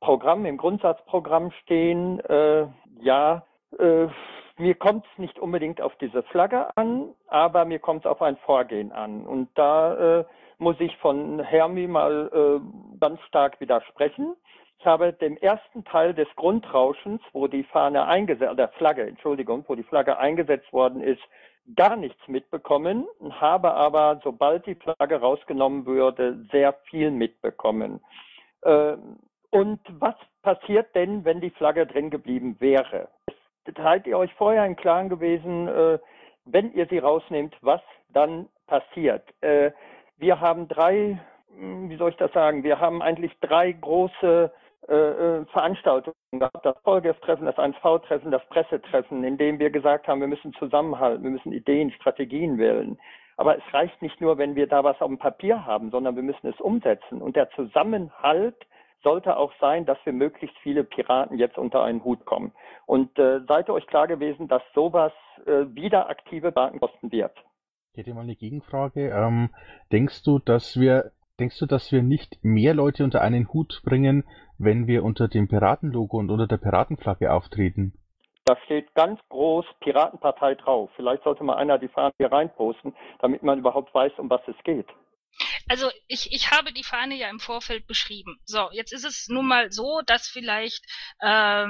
Programm, 0.00 0.44
im 0.44 0.58
Grundsatzprogramm 0.58 1.50
stehen. 1.62 2.20
Ja, 3.00 3.42
mir 4.58 4.74
kommt 4.74 5.06
es 5.06 5.18
nicht 5.18 5.38
unbedingt 5.38 5.80
auf 5.80 5.96
diese 5.96 6.22
Flagge 6.24 6.76
an, 6.76 7.14
aber 7.26 7.64
mir 7.64 7.78
kommt 7.78 8.04
es 8.04 8.10
auf 8.10 8.20
ein 8.20 8.36
Vorgehen 8.36 8.92
an. 8.92 9.26
Und 9.26 9.48
da 9.54 10.26
muss 10.64 10.80
ich 10.80 10.96
von 10.96 11.40
Hermi 11.40 11.86
mal 11.86 12.30
äh, 12.32 12.98
ganz 12.98 13.20
stark 13.28 13.60
widersprechen. 13.60 14.34
Ich 14.78 14.86
habe 14.86 15.12
dem 15.12 15.36
ersten 15.36 15.84
Teil 15.84 16.14
des 16.14 16.26
Grundrauschens, 16.36 17.20
wo 17.34 17.46
die 17.48 17.64
Fahne 17.64 18.06
eingesetzt, 18.06 18.58
der 18.58 18.68
Flagge, 18.68 19.02
Entschuldigung, 19.06 19.62
wo 19.68 19.74
die 19.74 19.82
Flagge 19.82 20.16
eingesetzt 20.16 20.72
worden 20.72 21.02
ist, 21.02 21.20
gar 21.76 21.96
nichts 21.96 22.26
mitbekommen, 22.28 23.06
habe 23.30 23.74
aber, 23.74 24.22
sobald 24.24 24.64
die 24.64 24.74
Flagge 24.74 25.20
rausgenommen 25.20 25.84
würde, 25.84 26.46
sehr 26.50 26.72
viel 26.88 27.10
mitbekommen. 27.10 28.00
Äh, 28.62 28.96
und 29.50 29.80
was 30.00 30.14
passiert 30.42 30.94
denn, 30.94 31.26
wenn 31.26 31.42
die 31.42 31.50
Flagge 31.50 31.86
drin 31.86 32.08
geblieben 32.08 32.56
wäre? 32.58 33.08
Seid 33.76 34.06
ihr 34.06 34.16
euch 34.16 34.32
vorher 34.34 34.64
im 34.64 34.76
Klaren 34.76 35.10
gewesen, 35.10 35.68
äh, 35.68 35.98
wenn 36.46 36.72
ihr 36.72 36.86
sie 36.86 36.98
rausnehmt, 36.98 37.54
was 37.60 37.82
dann 38.08 38.48
passiert? 38.66 39.22
Äh, 39.42 39.70
wir 40.18 40.40
haben 40.40 40.68
drei, 40.68 41.20
hm, 41.56 41.90
wie 41.90 41.96
soll 41.96 42.10
ich 42.10 42.16
das 42.16 42.32
sagen, 42.32 42.62
wir 42.62 42.80
haben 42.80 43.02
eigentlich 43.02 43.32
drei 43.40 43.72
große 43.72 44.52
äh, 44.88 44.94
äh 44.94 45.44
Veranstaltungen 45.46 46.14
gehabt, 46.32 46.64
das 46.64 46.76
Vollgef-Treffen, 46.84 47.46
das 47.46 47.56
1V-Treffen, 47.56 48.30
das 48.30 48.44
Pressetreffen, 48.48 49.24
in 49.24 49.38
dem 49.38 49.58
wir 49.58 49.70
gesagt 49.70 50.08
haben, 50.08 50.20
wir 50.20 50.28
müssen 50.28 50.52
zusammenhalten, 50.54 51.24
wir 51.24 51.30
müssen 51.30 51.52
Ideen, 51.52 51.90
Strategien 51.92 52.58
wählen. 52.58 52.98
Aber 53.36 53.56
es 53.56 53.64
reicht 53.72 54.00
nicht 54.00 54.20
nur, 54.20 54.38
wenn 54.38 54.54
wir 54.54 54.68
da 54.68 54.84
was 54.84 55.00
auf 55.00 55.08
dem 55.08 55.18
Papier 55.18 55.64
haben, 55.66 55.90
sondern 55.90 56.14
wir 56.14 56.22
müssen 56.22 56.46
es 56.46 56.60
umsetzen. 56.60 57.20
Und 57.20 57.34
der 57.34 57.50
Zusammenhalt 57.50 58.56
sollte 59.02 59.36
auch 59.36 59.52
sein, 59.60 59.84
dass 59.84 59.98
wir 60.04 60.12
möglichst 60.12 60.56
viele 60.58 60.84
Piraten 60.84 61.38
jetzt 61.38 61.58
unter 61.58 61.82
einen 61.82 62.04
Hut 62.04 62.24
kommen. 62.24 62.52
Und 62.86 63.18
äh, 63.18 63.40
seid 63.46 63.68
ihr 63.68 63.74
euch 63.74 63.86
klar 63.86 64.06
gewesen, 64.06 64.48
dass 64.48 64.62
sowas 64.74 65.12
äh, 65.46 65.66
wieder 65.74 66.08
aktive 66.08 66.52
Daten 66.52 66.80
kosten 66.80 67.10
wird? 67.10 67.36
Ich 67.94 67.98
hätte 67.98 68.12
mal 68.12 68.22
eine 68.22 68.34
Gegenfrage. 68.34 69.10
Ähm, 69.10 69.50
denkst 69.92 70.24
du, 70.24 70.40
dass 70.40 70.80
wir, 70.80 71.12
denkst 71.38 71.60
du, 71.60 71.66
dass 71.66 71.92
wir 71.92 72.02
nicht 72.02 72.42
mehr 72.42 72.74
Leute 72.74 73.04
unter 73.04 73.20
einen 73.20 73.52
Hut 73.52 73.82
bringen, 73.84 74.24
wenn 74.58 74.88
wir 74.88 75.04
unter 75.04 75.28
dem 75.28 75.46
Piratenlogo 75.46 76.18
und 76.18 76.28
unter 76.28 76.48
der 76.48 76.56
Piratenflagge 76.56 77.32
auftreten? 77.32 77.92
Da 78.46 78.56
steht 78.64 78.92
ganz 78.94 79.20
groß 79.28 79.64
Piratenpartei 79.78 80.56
drauf. 80.56 80.90
Vielleicht 80.96 81.22
sollte 81.22 81.44
mal 81.44 81.54
einer 81.54 81.78
die 81.78 81.86
Fahne 81.86 82.12
hier 82.18 82.32
reinposten, 82.32 82.96
damit 83.20 83.44
man 83.44 83.60
überhaupt 83.60 83.94
weiß, 83.94 84.14
um 84.18 84.28
was 84.28 84.42
es 84.48 84.56
geht. 84.64 84.88
Also 85.68 85.88
ich, 86.08 86.32
ich 86.32 86.50
habe 86.50 86.72
die 86.72 86.82
Fahne 86.82 87.14
ja 87.14 87.30
im 87.30 87.38
Vorfeld 87.38 87.86
beschrieben. 87.86 88.40
So, 88.44 88.70
jetzt 88.72 88.92
ist 88.92 89.04
es 89.04 89.28
nun 89.28 89.46
mal 89.46 89.70
so, 89.70 90.00
dass 90.04 90.26
vielleicht 90.26 90.84
äh, 91.20 91.66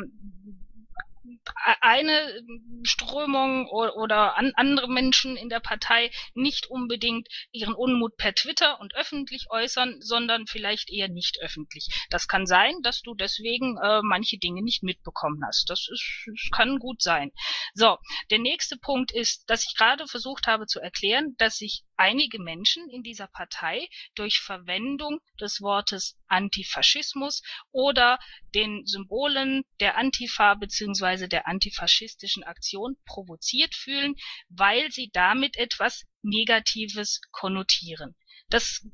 eine 1.81 2.43
Strömung 2.83 3.67
oder 3.69 4.37
an 4.37 4.53
andere 4.57 4.89
Menschen 4.91 5.37
in 5.37 5.49
der 5.49 5.61
Partei 5.61 6.11
nicht 6.35 6.67
unbedingt 6.67 7.29
ihren 7.53 7.75
Unmut 7.75 8.17
per 8.17 8.35
Twitter 8.35 8.81
und 8.81 8.95
öffentlich 8.95 9.47
äußern, 9.51 10.01
sondern 10.01 10.47
vielleicht 10.47 10.91
eher 10.91 11.09
nicht 11.09 11.39
öffentlich. 11.41 11.89
Das 12.11 12.29
kann 12.29 12.47
sein, 12.47 12.75
dass 12.83 13.01
du 13.01 13.15
deswegen 13.15 13.79
äh, 13.79 14.01
manche 14.03 14.39
Dinge 14.39 14.63
nicht 14.63 14.83
mitbekommen 14.83 15.43
hast. 15.47 15.71
Das, 15.71 15.89
ist, 15.91 16.27
das 16.27 16.51
kann 16.53 16.79
gut 16.79 17.01
sein. 17.01 17.33
So, 17.75 17.99
der 18.31 18.39
nächste 18.39 18.77
Punkt 18.77 19.13
ist, 19.13 19.49
dass 19.49 19.65
ich 19.67 19.77
gerade 19.77 20.07
versucht 20.07 20.47
habe 20.47 20.67
zu 20.67 20.81
erklären, 20.81 21.35
dass 21.39 21.59
sich 21.59 21.85
einige 21.97 22.43
Menschen 22.43 22.89
in 22.91 23.03
dieser 23.03 23.29
Partei 23.29 23.89
durch 24.15 24.41
Verwendung 24.41 25.21
des 25.41 25.61
Wortes 25.61 26.19
Antifaschismus 26.27 27.43
oder 27.71 28.19
den 28.55 28.85
Symbolen 28.87 29.63
der 29.81 29.97
Antifa 29.97 30.55
bzw. 30.55 31.14
der 31.17 31.47
antifaschistischen 31.47 32.45
Aktion 32.45 32.97
provoziert 33.07 33.75
fühlen, 33.75 34.15
weil 34.49 34.91
sie 34.91 35.11
damit 35.13 35.57
etwas 35.57 36.05
Negatives 36.23 37.21
konnotieren. 37.31 38.17
Das, 38.51 38.87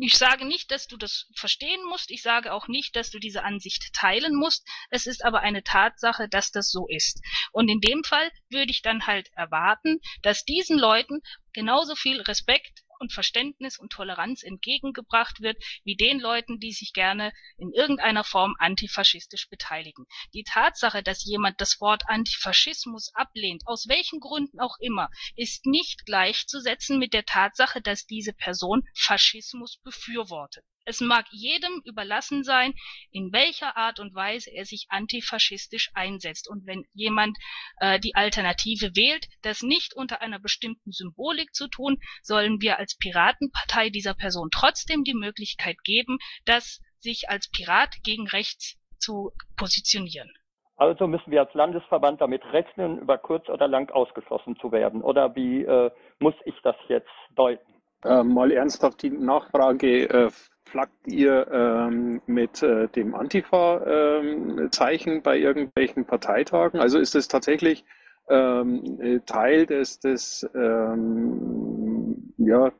ich 0.00 0.16
sage 0.16 0.44
nicht, 0.44 0.70
dass 0.70 0.86
du 0.86 0.96
das 0.96 1.28
verstehen 1.36 1.82
musst. 1.88 2.10
Ich 2.10 2.22
sage 2.22 2.52
auch 2.52 2.68
nicht, 2.68 2.96
dass 2.96 3.10
du 3.10 3.18
diese 3.18 3.44
Ansicht 3.44 3.92
teilen 3.94 4.34
musst. 4.34 4.66
Es 4.90 5.06
ist 5.06 5.24
aber 5.24 5.40
eine 5.40 5.62
Tatsache, 5.62 6.28
dass 6.28 6.50
das 6.50 6.70
so 6.70 6.86
ist. 6.88 7.20
Und 7.52 7.68
in 7.68 7.80
dem 7.80 8.04
Fall 8.04 8.30
würde 8.50 8.70
ich 8.70 8.82
dann 8.82 9.06
halt 9.06 9.30
erwarten, 9.34 10.00
dass 10.22 10.44
diesen 10.44 10.78
Leuten 10.78 11.20
genauso 11.52 11.94
viel 11.94 12.20
Respekt 12.22 12.83
und 13.00 13.12
Verständnis 13.12 13.78
und 13.78 13.92
Toleranz 13.92 14.42
entgegengebracht 14.42 15.40
wird, 15.40 15.56
wie 15.84 15.96
den 15.96 16.20
Leuten, 16.20 16.60
die 16.60 16.72
sich 16.72 16.92
gerne 16.92 17.32
in 17.58 17.72
irgendeiner 17.72 18.24
Form 18.24 18.54
antifaschistisch 18.58 19.48
beteiligen. 19.48 20.06
Die 20.32 20.44
Tatsache, 20.44 21.02
dass 21.02 21.24
jemand 21.24 21.60
das 21.60 21.80
Wort 21.80 22.02
Antifaschismus 22.08 23.14
ablehnt, 23.14 23.62
aus 23.66 23.86
welchen 23.88 24.20
Gründen 24.20 24.60
auch 24.60 24.76
immer, 24.80 25.08
ist 25.36 25.66
nicht 25.66 26.06
gleichzusetzen 26.06 26.98
mit 26.98 27.12
der 27.12 27.24
Tatsache, 27.24 27.80
dass 27.80 28.06
diese 28.06 28.32
Person 28.32 28.82
Faschismus 28.94 29.78
befürwortet. 29.82 30.64
Es 30.84 31.00
mag 31.00 31.26
jedem 31.30 31.80
überlassen 31.84 32.44
sein, 32.44 32.74
in 33.10 33.32
welcher 33.32 33.76
Art 33.76 34.00
und 34.00 34.14
Weise 34.14 34.50
er 34.50 34.64
sich 34.64 34.86
antifaschistisch 34.90 35.90
einsetzt. 35.94 36.48
Und 36.48 36.66
wenn 36.66 36.84
jemand 36.92 37.38
äh, 37.78 37.98
die 37.98 38.14
Alternative 38.14 38.94
wählt, 38.94 39.26
das 39.42 39.62
nicht 39.62 39.94
unter 39.94 40.20
einer 40.20 40.38
bestimmten 40.38 40.92
Symbolik 40.92 41.54
zu 41.54 41.68
tun, 41.68 41.98
sollen 42.22 42.60
wir 42.60 42.78
als 42.78 42.96
Piratenpartei 42.96 43.90
dieser 43.90 44.14
Person 44.14 44.48
trotzdem 44.52 45.04
die 45.04 45.14
Möglichkeit 45.14 45.76
geben, 45.84 46.18
das 46.44 46.80
sich 46.98 47.28
als 47.28 47.50
Pirat 47.50 47.96
gegen 48.02 48.26
rechts 48.28 48.76
zu 48.98 49.32
positionieren. 49.56 50.30
Also 50.76 51.06
müssen 51.06 51.30
wir 51.30 51.42
als 51.42 51.54
Landesverband 51.54 52.20
damit 52.20 52.44
rechnen, 52.52 52.98
über 52.98 53.16
kurz 53.16 53.48
oder 53.48 53.68
lang 53.68 53.90
ausgeschlossen 53.90 54.56
zu 54.60 54.72
werden. 54.72 55.02
Oder 55.02 55.34
wie 55.36 55.62
äh, 55.62 55.90
muss 56.18 56.34
ich 56.44 56.54
das 56.62 56.76
jetzt 56.88 57.10
deuten? 57.36 57.72
Äh, 58.04 58.24
mal 58.24 58.50
ernsthaft 58.50 59.02
die 59.02 59.10
Nachfrage 59.10 60.08
äh, 60.08 60.30
flaggt 60.74 61.06
ihr 61.06 61.46
ähm, 61.52 62.20
mit 62.26 62.60
äh, 62.64 62.88
dem 62.88 63.14
Antifa-Zeichen 63.14 65.12
ähm, 65.12 65.22
bei 65.22 65.38
irgendwelchen 65.38 66.04
Parteitagen? 66.04 66.80
Also 66.80 66.98
ist 66.98 67.14
es 67.14 67.28
tatsächlich 67.28 67.84
ähm, 68.28 68.98
äh, 69.00 69.20
Teil 69.20 69.66
des, 69.66 70.00
des, 70.00 70.44
ähm, 70.52 72.34
ja, 72.38 72.72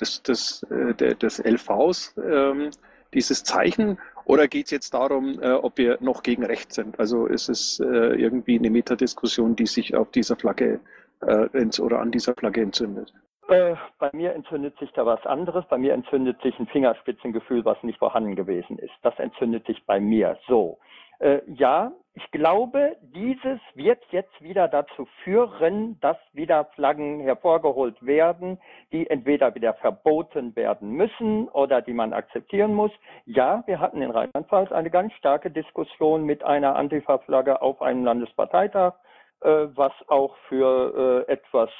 des, 0.00 0.22
des, 0.22 0.62
äh, 0.70 0.94
des 0.94 1.40
LVs, 1.40 2.14
ähm, 2.24 2.70
dieses 3.14 3.42
Zeichen? 3.42 3.98
Oder 4.26 4.46
geht 4.46 4.66
es 4.66 4.70
jetzt 4.70 4.94
darum, 4.94 5.42
äh, 5.42 5.50
ob 5.50 5.76
wir 5.76 5.98
noch 6.00 6.22
gegen 6.22 6.44
Recht 6.44 6.72
sind? 6.72 7.00
Also 7.00 7.26
ist 7.26 7.48
es 7.48 7.80
äh, 7.80 8.14
irgendwie 8.14 8.60
eine 8.60 8.70
Metadiskussion, 8.70 9.56
die 9.56 9.66
sich 9.66 9.96
auf 9.96 10.12
dieser 10.12 10.36
Flagge 10.36 10.78
äh, 11.22 11.80
oder 11.80 11.98
an 11.98 12.12
dieser 12.12 12.34
Flagge 12.34 12.60
entzündet? 12.60 13.12
Äh, 13.50 13.74
bei 13.98 14.10
mir 14.12 14.32
entzündet 14.32 14.78
sich 14.78 14.92
da 14.92 15.04
was 15.04 15.26
anderes. 15.26 15.64
Bei 15.68 15.76
mir 15.76 15.92
entzündet 15.92 16.40
sich 16.40 16.56
ein 16.60 16.68
Fingerspitzengefühl, 16.68 17.64
was 17.64 17.82
nicht 17.82 17.98
vorhanden 17.98 18.36
gewesen 18.36 18.78
ist. 18.78 18.94
Das 19.02 19.18
entzündet 19.18 19.66
sich 19.66 19.84
bei 19.86 19.98
mir 19.98 20.38
so. 20.46 20.78
Äh, 21.18 21.40
ja, 21.46 21.90
ich 22.14 22.30
glaube, 22.30 22.96
dieses 23.02 23.58
wird 23.74 24.02
jetzt 24.10 24.40
wieder 24.40 24.68
dazu 24.68 25.08
führen, 25.24 25.98
dass 26.00 26.16
wieder 26.32 26.66
Flaggen 26.76 27.20
hervorgeholt 27.20 28.00
werden, 28.06 28.60
die 28.92 29.10
entweder 29.10 29.52
wieder 29.56 29.74
verboten 29.74 30.54
werden 30.54 30.92
müssen 30.92 31.48
oder 31.48 31.82
die 31.82 31.92
man 31.92 32.12
akzeptieren 32.12 32.72
muss. 32.72 32.92
Ja, 33.26 33.64
wir 33.66 33.80
hatten 33.80 34.00
in 34.00 34.12
Rheinland-Pfalz 34.12 34.70
eine 34.70 34.90
ganz 34.90 35.12
starke 35.14 35.50
Diskussion 35.50 36.24
mit 36.24 36.44
einer 36.44 36.76
Antifa-Flagge 36.76 37.60
auf 37.60 37.82
einem 37.82 38.04
Landesparteitag, 38.04 38.94
äh, 39.40 39.66
was 39.74 39.92
auch 40.06 40.36
für 40.48 41.26
äh, 41.28 41.32
etwas 41.32 41.70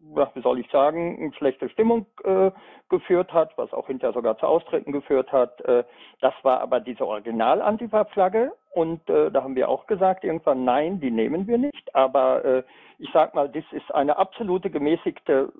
wie 0.00 0.42
soll 0.42 0.58
ich 0.58 0.68
sagen, 0.70 1.32
schlechte 1.36 1.68
Stimmung 1.68 2.06
äh, 2.24 2.50
geführt 2.88 3.32
hat, 3.32 3.56
was 3.56 3.72
auch 3.72 3.86
hinterher 3.86 4.14
sogar 4.14 4.36
zu 4.38 4.46
Austritten 4.46 4.90
geführt 4.92 5.30
hat. 5.32 5.60
Äh, 5.62 5.84
das 6.20 6.34
war 6.42 6.60
aber 6.60 6.80
diese 6.80 7.06
Original-Antifa-Flagge 7.06 8.52
und 8.72 9.08
äh, 9.10 9.30
da 9.30 9.42
haben 9.42 9.56
wir 9.56 9.68
auch 9.68 9.86
gesagt 9.86 10.24
irgendwann, 10.24 10.64
nein, 10.64 11.00
die 11.00 11.10
nehmen 11.10 11.46
wir 11.46 11.58
nicht. 11.58 11.94
Aber 11.94 12.42
äh, 12.44 12.62
ich 12.98 13.10
sag 13.12 13.34
mal, 13.34 13.46
das 13.48 13.64
ist 13.72 13.94
eine 13.94 14.16
absolute 14.16 14.70
gemäßigte 14.70 15.52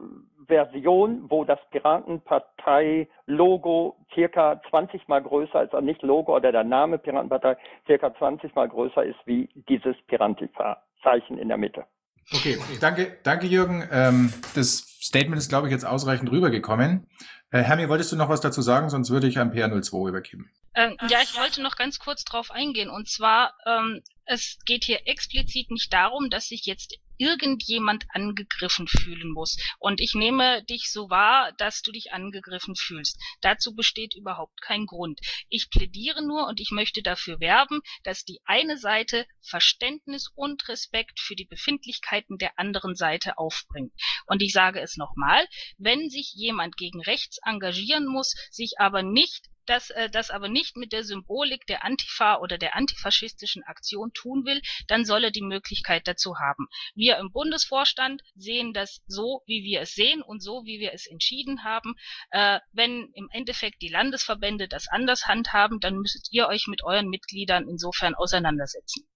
Version, 0.47 1.27
wo 1.29 1.45
das 1.45 1.59
Piratenpartei-Logo 1.71 3.97
circa 4.13 4.61
20 4.69 5.09
mal 5.09 5.23
größer 5.23 5.63
ist, 5.63 5.73
also 5.75 5.85
nicht 5.85 6.03
Logo 6.03 6.37
oder 6.37 6.53
der 6.53 6.65
Name 6.65 6.99
Piratenpartei 6.99 7.57
circa 7.87 8.15
20 8.15 8.55
mal 8.55 8.69
größer 8.69 9.05
ist 9.05 9.19
wie 9.25 9.49
dieses 9.69 9.97
Pirantifa-Zeichen 10.09 11.39
in 11.39 11.49
der 11.49 11.57
Mitte. 11.57 11.87
Okay, 12.33 12.59
danke, 12.81 13.17
danke 13.23 13.47
Jürgen. 13.47 13.85
Ähm, 13.91 14.33
das 14.55 14.85
Statement 15.01 15.39
ist, 15.41 15.49
glaube 15.49 15.67
ich, 15.67 15.73
jetzt 15.73 15.85
ausreichend 15.85 16.31
rübergekommen. 16.31 17.07
Äh, 17.51 17.63
Hermi, 17.63 17.89
wolltest 17.89 18.13
du 18.13 18.17
noch 18.17 18.29
was 18.29 18.41
dazu 18.41 18.63
sagen? 18.63 18.89
Sonst 18.91 19.11
würde 19.11 19.27
ich 19.27 19.39
an 19.39 19.53
PR02 19.53 20.09
übergeben. 20.09 20.51
Ähm, 20.75 20.97
ja, 21.09 21.21
ich 21.23 21.35
wollte 21.37 21.63
noch 21.63 21.77
ganz 21.77 21.99
kurz 21.99 22.25
drauf 22.25 22.51
eingehen. 22.51 22.91
Und 22.91 23.09
zwar, 23.09 23.55
ähm, 23.67 24.03
es 24.25 24.59
geht 24.65 24.85
hier 24.85 25.07
explizit 25.07 25.71
nicht 25.71 25.93
darum, 25.93 26.31
dass 26.31 26.47
sich 26.47 26.65
jetzt 26.65 26.97
irgendjemand 27.21 28.07
angegriffen 28.15 28.87
fühlen 28.87 29.31
muss. 29.33 29.59
Und 29.79 30.01
ich 30.01 30.15
nehme 30.15 30.65
dich 30.65 30.91
so 30.91 31.11
wahr, 31.11 31.53
dass 31.59 31.83
du 31.83 31.93
dich 31.93 32.13
angegriffen 32.13 32.75
fühlst. 32.77 33.21
Dazu 33.43 33.75
besteht 33.75 34.15
überhaupt 34.15 34.63
kein 34.63 34.87
Grund. 34.87 35.21
Ich 35.49 35.69
plädiere 35.71 36.25
nur 36.25 36.47
und 36.47 36.61
ich 36.61 36.71
möchte 36.71 37.03
dafür 37.03 37.41
werben, 37.41 37.81
dass 38.05 38.25
die 38.25 38.41
eine 38.47 38.79
Seite 38.79 39.27
Verständnis 39.43 40.31
und 40.35 40.67
Respekt 40.69 41.21
für 41.21 41.35
die 41.35 41.45
Befindlichkeiten 41.45 42.39
der 42.39 42.59
anderen 42.59 42.95
Seite 42.95 43.37
aufbringt. 43.37 43.93
Und 44.27 44.41
ich 44.41 44.53
sage 44.53 44.81
es 44.81 44.97
nochmal, 44.97 45.47
wenn 45.77 46.09
sich 46.09 46.33
jemand 46.35 46.77
gegen 46.79 47.03
rechts 47.03 47.39
engagieren 47.45 48.07
muss, 48.07 48.35
sich 48.51 48.75
aber 48.79 49.03
nicht 49.03 49.51
das, 49.71 49.91
äh, 49.91 50.11
das 50.11 50.31
aber 50.31 50.49
nicht 50.49 50.77
mit 50.77 50.93
der 50.93 51.05
Symbolik 51.05 51.67
der 51.67 51.85
Antifa 51.85 52.39
oder 52.39 52.59
der 52.59 52.75
antifaschistischen 52.75 53.63
Aktion 53.63 54.13
tun 54.13 54.45
will, 54.45 54.61
dann 54.89 55.05
soll 55.05 55.25
er 55.25 55.31
die 55.31 55.43
Möglichkeit 55.43 56.09
dazu 56.09 56.39
haben. 56.39 56.67
Wir 56.95 57.19
im 57.19 57.31
Bundesvorstand 57.31 58.23
sehen 58.35 58.73
das 58.73 59.01
so, 59.07 59.43
wie 59.47 59.63
wir 59.63 59.81
es 59.81 59.95
sehen 59.95 60.23
und 60.23 60.43
so, 60.43 60.65
wie 60.65 60.81
wir 60.81 60.93
es 60.93 61.07
entschieden 61.07 61.63
haben. 61.65 61.95
Äh, 62.31 62.59
wenn 62.73 63.11
im 63.15 63.29
Endeffekt 63.33 63.81
die 63.83 63.89
Landesverbände 63.89 64.67
das 64.67 64.89
anders 64.89 65.27
handhaben, 65.27 65.79
dann 65.81 65.97
müsstet 65.99 66.29
ihr 66.33 66.49
euch 66.49 66.67
mit 66.67 66.83
euren 66.85 67.09
Mitgliedern 67.09 67.69
insofern 67.69 68.15
auseinandersetzen. 68.15 69.09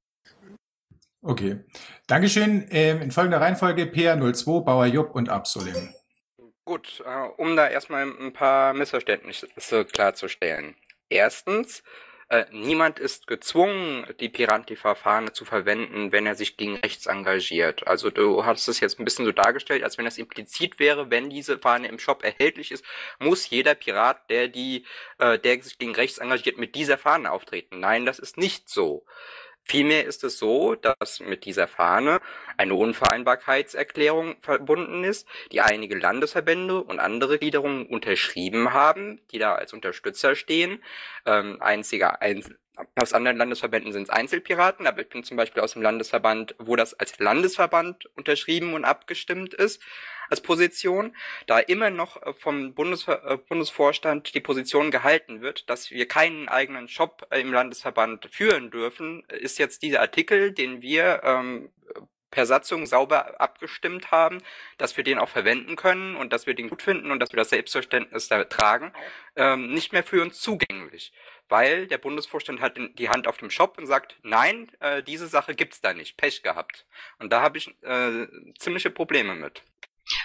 Okay. 1.20 1.64
Dankeschön. 2.06 2.66
Ähm, 2.70 3.00
in 3.00 3.10
folgender 3.10 3.40
Reihenfolge 3.40 3.84
PR02, 3.84 4.64
Bauer 4.64 4.86
Jupp 4.86 5.14
und 5.14 5.30
Absolem. 5.30 5.94
Gut, 6.64 7.02
äh, 7.04 7.28
um 7.36 7.56
da 7.56 7.68
erstmal 7.68 8.04
ein 8.04 8.32
paar 8.32 8.72
Missverständnisse 8.72 9.84
klarzustellen. 9.84 10.74
Erstens, 11.10 11.82
äh, 12.30 12.46
niemand 12.52 12.98
ist 12.98 13.26
gezwungen, 13.26 14.06
die 14.18 14.30
Pirantifa-Fahne 14.30 15.32
zu 15.32 15.44
verwenden, 15.44 16.10
wenn 16.10 16.26
er 16.26 16.34
sich 16.34 16.56
gegen 16.56 16.76
rechts 16.76 17.04
engagiert. 17.04 17.86
Also 17.86 18.10
du 18.10 18.46
hast 18.46 18.66
es 18.66 18.80
jetzt 18.80 18.98
ein 18.98 19.04
bisschen 19.04 19.26
so 19.26 19.32
dargestellt, 19.32 19.84
als 19.84 19.98
wenn 19.98 20.06
das 20.06 20.16
implizit 20.16 20.78
wäre, 20.78 21.10
wenn 21.10 21.28
diese 21.28 21.58
Fahne 21.58 21.88
im 21.88 21.98
Shop 21.98 22.24
erhältlich 22.24 22.72
ist, 22.72 22.84
muss 23.18 23.50
jeder 23.50 23.74
Pirat, 23.74 24.30
der 24.30 24.48
die, 24.48 24.86
äh, 25.18 25.38
der 25.38 25.62
sich 25.62 25.76
gegen 25.76 25.94
rechts 25.94 26.16
engagiert, 26.16 26.56
mit 26.56 26.74
dieser 26.74 26.96
Fahne 26.96 27.30
auftreten. 27.30 27.78
Nein, 27.80 28.06
das 28.06 28.18
ist 28.18 28.38
nicht 28.38 28.70
so. 28.70 29.04
Vielmehr 29.64 30.04
ist 30.04 30.22
es 30.24 30.38
so, 30.38 30.74
dass 30.74 31.20
mit 31.20 31.46
dieser 31.46 31.66
Fahne 31.66 32.20
eine 32.56 32.74
Unvereinbarkeitserklärung 32.74 34.36
verbunden 34.42 35.04
ist, 35.04 35.26
die 35.52 35.62
einige 35.62 35.98
Landesverbände 35.98 36.82
und 36.82 37.00
andere 37.00 37.38
Gliederungen 37.38 37.86
unterschrieben 37.86 38.72
haben, 38.74 39.20
die 39.32 39.38
da 39.38 39.54
als 39.54 39.72
Unterstützer 39.72 40.36
stehen. 40.36 40.82
Ähm, 41.24 41.60
einziger 41.60 42.20
ein 42.20 42.44
aus 42.96 43.12
anderen 43.12 43.36
Landesverbänden 43.36 43.92
sind 43.92 44.04
es 44.04 44.10
Einzelpiraten, 44.10 44.88
aber 44.88 45.02
ich 45.02 45.08
bin 45.08 45.22
zum 45.22 45.36
Beispiel 45.36 45.62
aus 45.62 45.74
dem 45.74 45.82
Landesverband, 45.82 46.56
wo 46.58 46.74
das 46.74 46.94
als 46.94 47.18
Landesverband 47.20 48.06
unterschrieben 48.16 48.74
und 48.74 48.84
abgestimmt 48.84 49.54
ist 49.54 49.80
als 50.30 50.40
Position, 50.40 51.14
da 51.46 51.58
immer 51.58 51.90
noch 51.90 52.22
äh, 52.22 52.32
vom 52.34 52.74
Bundes 52.74 53.08
äh, 53.08 53.38
Bundesvorstand 53.48 54.34
die 54.34 54.40
Position 54.40 54.90
gehalten 54.90 55.40
wird, 55.40 55.68
dass 55.70 55.90
wir 55.90 56.06
keinen 56.06 56.48
eigenen 56.48 56.88
Shop 56.88 57.26
äh, 57.30 57.40
im 57.40 57.52
Landesverband 57.52 58.28
führen 58.30 58.70
dürfen, 58.70 59.24
ist 59.28 59.58
jetzt 59.58 59.82
dieser 59.82 60.00
Artikel, 60.00 60.52
den 60.52 60.82
wir 60.82 61.22
ähm, 61.24 61.70
per 62.34 62.46
Satzung 62.46 62.84
sauber 62.84 63.40
abgestimmt 63.40 64.10
haben, 64.10 64.42
dass 64.76 64.96
wir 64.96 65.04
den 65.04 65.18
auch 65.18 65.28
verwenden 65.28 65.76
können 65.76 66.16
und 66.16 66.32
dass 66.32 66.46
wir 66.46 66.54
den 66.54 66.68
gut 66.68 66.82
finden 66.82 67.10
und 67.10 67.20
dass 67.20 67.32
wir 67.32 67.36
das 67.36 67.50
Selbstverständnis 67.50 68.28
da 68.28 68.42
tragen, 68.44 68.92
ähm, 69.36 69.72
nicht 69.72 69.92
mehr 69.92 70.02
für 70.02 70.20
uns 70.20 70.40
zugänglich. 70.40 71.12
Weil 71.48 71.86
der 71.86 71.98
Bundesvorstand 71.98 72.60
hat 72.60 72.76
die 72.98 73.08
Hand 73.08 73.28
auf 73.28 73.36
dem 73.36 73.50
Shop 73.50 73.78
und 73.78 73.86
sagt, 73.86 74.16
nein, 74.22 74.70
äh, 74.80 75.02
diese 75.02 75.28
Sache 75.28 75.54
gibt's 75.54 75.80
da 75.80 75.94
nicht, 75.94 76.16
Pech 76.16 76.42
gehabt. 76.42 76.86
Und 77.18 77.32
da 77.32 77.40
habe 77.40 77.58
ich 77.58 77.68
äh, 77.82 78.26
ziemliche 78.58 78.90
Probleme 78.90 79.34
mit. 79.34 79.62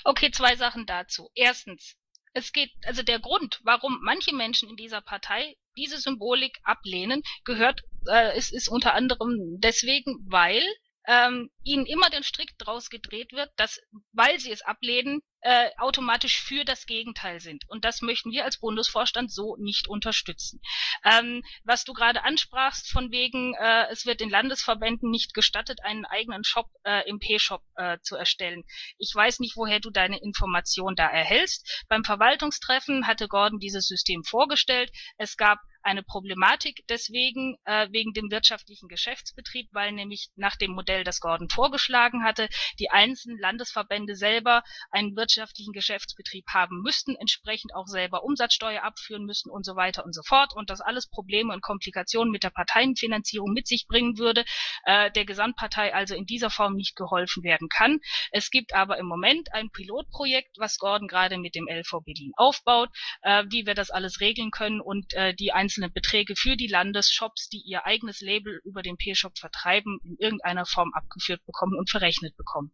Okay, 0.04 0.32
zwei 0.32 0.56
Sachen 0.56 0.86
dazu. 0.86 1.30
Erstens, 1.36 1.96
es 2.34 2.52
geht, 2.54 2.72
also 2.86 3.04
der 3.04 3.20
Grund, 3.20 3.60
warum 3.64 4.00
manche 4.04 4.34
Menschen 4.34 4.70
in 4.70 4.76
dieser 4.76 5.02
Partei 5.02 5.58
diese 5.76 5.98
Symbolik 5.98 6.60
ablehnen, 6.64 7.24
gehört, 7.44 7.82
äh, 8.08 8.38
ist, 8.38 8.52
ist 8.52 8.70
unter 8.70 8.94
anderem 8.94 9.60
deswegen, 9.60 10.26
weil 10.30 10.64
ähm, 11.08 11.50
ihnen 11.64 11.86
immer 11.86 12.10
den 12.10 12.24
Strick 12.24 12.58
draus 12.58 12.90
gedreht 12.90 13.32
wird, 13.32 13.52
dass, 13.56 13.80
weil 14.12 14.40
sie 14.40 14.52
es 14.52 14.62
ablehnen, 14.62 15.22
äh, 15.42 15.70
automatisch 15.78 16.42
für 16.42 16.66
das 16.66 16.86
Gegenteil 16.86 17.40
sind. 17.40 17.64
Und 17.70 17.86
das 17.86 18.02
möchten 18.02 18.32
wir 18.32 18.46
als 18.46 18.60
Bundesvorstand 18.60 19.32
so 19.32 19.56
nicht 19.58 19.88
unterstützen. 19.88 20.62
Ähm, 21.04 21.44
was 21.64 21.86
du 21.86 21.94
gerade 21.94 22.24
ansprachst, 22.24 22.92
von 22.92 23.12
wegen, 23.12 23.54
äh, 23.56 23.88
es 23.90 24.06
wird 24.06 24.20
den 24.20 24.30
Landesverbänden 24.30 25.10
nicht 25.10 25.34
gestattet, 25.34 25.84
einen 25.84 26.06
eigenen 26.06 26.44
Shop 26.44 26.68
äh, 26.84 27.08
im 27.08 27.20
P-Shop 27.20 27.64
äh, 27.76 27.98
zu 28.02 28.16
erstellen. 28.16 28.64
Ich 28.98 29.14
weiß 29.14 29.40
nicht, 29.40 29.56
woher 29.56 29.80
du 29.80 29.90
deine 29.90 30.20
Information 30.20 30.96
da 30.96 31.08
erhältst. 31.08 31.86
Beim 31.88 32.04
Verwaltungstreffen 32.04 33.08
hatte 33.08 33.28
Gordon 33.28 33.60
dieses 33.60 33.88
System 33.88 34.24
vorgestellt. 34.24 34.92
Es 35.18 35.38
gab 35.38 35.60
eine 35.82 36.04
Problematik 36.04 36.84
deswegen, 36.90 37.58
äh, 37.64 37.88
wegen 37.92 38.14
dem 38.14 38.30
wirtschaftlichen 38.32 38.90
Geschäftsbetrieb, 38.90 39.70
weil 39.72 39.94
nämlich 39.94 40.30
nach 40.36 40.58
dem 40.58 40.72
Modell, 40.72 41.04
das 41.06 41.22
Gordon 41.22 41.50
vorgeschlagen 41.50 42.24
hatte, 42.24 42.50
die 42.80 42.90
einzelnen 42.90 43.40
Landesverbände 43.40 44.16
selber 44.16 44.64
einen 44.92 45.16
wirtschaftlichen 45.16 45.29
Geschäftsbetrieb 45.74 46.46
haben 46.50 46.82
müssten, 46.82 47.16
entsprechend 47.16 47.76
auch 47.76 47.88
selber 47.88 48.24
Umsatzsteuer 48.24 48.84
abführen 48.84 49.26
müssten 49.26 49.50
und 49.50 49.66
so 49.66 49.76
weiter 49.76 50.06
und 50.06 50.14
so 50.14 50.22
fort 50.24 50.56
und 50.56 50.70
das 50.70 50.82
alles 50.82 51.08
Probleme 51.08 51.54
und 51.54 51.62
Komplikationen 51.62 52.32
mit 52.32 52.44
der 52.44 52.50
Parteienfinanzierung 52.50 53.54
mit 53.54 53.68
sich 53.68 53.88
bringen 53.88 54.18
würde, 54.18 54.46
äh, 54.86 55.12
der 55.12 55.26
Gesamtpartei 55.26 55.94
also 55.94 56.16
in 56.16 56.26
dieser 56.26 56.50
Form 56.50 56.76
nicht 56.76 56.96
geholfen 56.96 57.44
werden 57.44 57.70
kann. 57.70 58.00
Es 58.32 58.50
gibt 58.50 58.74
aber 58.74 58.98
im 58.98 59.06
Moment 59.06 59.54
ein 59.54 59.70
Pilotprojekt, 59.70 60.58
was 60.58 60.78
Gordon 60.78 61.08
gerade 61.08 61.38
mit 61.38 61.56
dem 61.56 61.68
LV 61.68 62.02
Berlin 62.04 62.32
aufbaut, 62.36 62.90
äh, 63.22 63.46
wie 63.50 63.66
wir 63.66 63.76
das 63.76 63.92
alles 63.92 64.20
regeln 64.20 64.52
können 64.52 64.82
und 64.82 65.14
äh, 65.14 65.34
die 65.34 65.52
einzelnen 65.52 65.94
Beträge 65.94 66.36
für 66.36 66.56
die 66.56 66.68
Landesshops, 66.68 67.50
die 67.50 67.62
ihr 67.62 67.86
eigenes 67.86 68.22
Label 68.22 68.62
über 68.64 68.82
den 68.82 68.98
P-Shop 68.98 69.38
vertreiben, 69.38 70.00
in 70.04 70.18
irgendeiner 70.18 70.66
Form 70.66 70.94
abgeführt 70.94 71.46
bekommen 71.46 71.78
und 71.78 71.90
verrechnet 71.90 72.36
bekommen. 72.36 72.72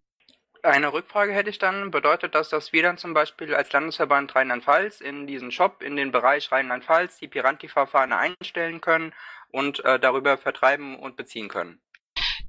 Eine 0.66 0.94
Rückfrage 0.94 1.32
hätte 1.32 1.52
ich 1.52 1.60
dann. 1.60 1.92
Bedeutet 1.92 2.34
das, 2.34 2.50
dass 2.50 2.74
wir 2.74 2.82
dann 2.82 2.98
zum 2.98 3.14
Beispiel 3.14 3.54
als 3.54 3.72
Landesverband 3.72 4.34
Rheinland-Pfalz 4.34 5.00
in 5.00 5.28
diesen 5.28 5.52
Shop, 5.52 5.84
in 5.84 5.96
den 5.96 6.12
Bereich 6.12 6.52
Rheinland-Pfalz, 6.52 7.20
die 7.20 7.28
Piranti-Verfahren 7.28 8.12
einstellen 8.12 8.82
können 8.82 9.14
und 9.50 9.86
äh, 9.86 10.00
darüber 10.00 10.40
vertreiben 10.40 10.98
und 10.98 11.18
beziehen 11.18 11.50
können? 11.50 11.80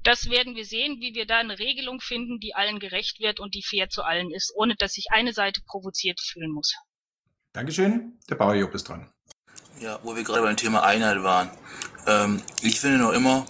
Das 0.02 0.30
werden 0.30 0.56
wir 0.56 0.64
sehen, 0.64 0.98
wie 1.00 1.14
wir 1.14 1.26
da 1.26 1.38
eine 1.38 1.58
Regelung 1.58 2.00
finden, 2.00 2.40
die 2.40 2.54
allen 2.54 2.78
gerecht 2.78 3.20
wird 3.20 3.38
und 3.38 3.54
die 3.54 3.62
fair 3.62 3.90
zu 3.90 4.02
allen 4.02 4.30
ist, 4.30 4.50
ohne 4.56 4.76
dass 4.76 4.92
sich 4.92 5.08
eine 5.10 5.34
Seite 5.34 5.60
provoziert 5.66 6.18
fühlen 6.18 6.52
muss. 6.52 6.74
Dankeschön. 7.52 8.18
Der 8.30 8.36
Bauer 8.36 8.54
Job 8.54 8.74
ist 8.74 8.88
dran. 8.88 9.12
Ja, 9.78 9.98
wo 10.02 10.16
wir 10.16 10.22
gerade 10.22 10.40
beim 10.40 10.56
Thema 10.56 10.84
Einheit 10.84 11.22
waren. 11.22 11.50
Ähm, 12.06 12.42
ich 12.62 12.80
finde 12.80 12.96
noch 12.98 13.12
immer, 13.12 13.44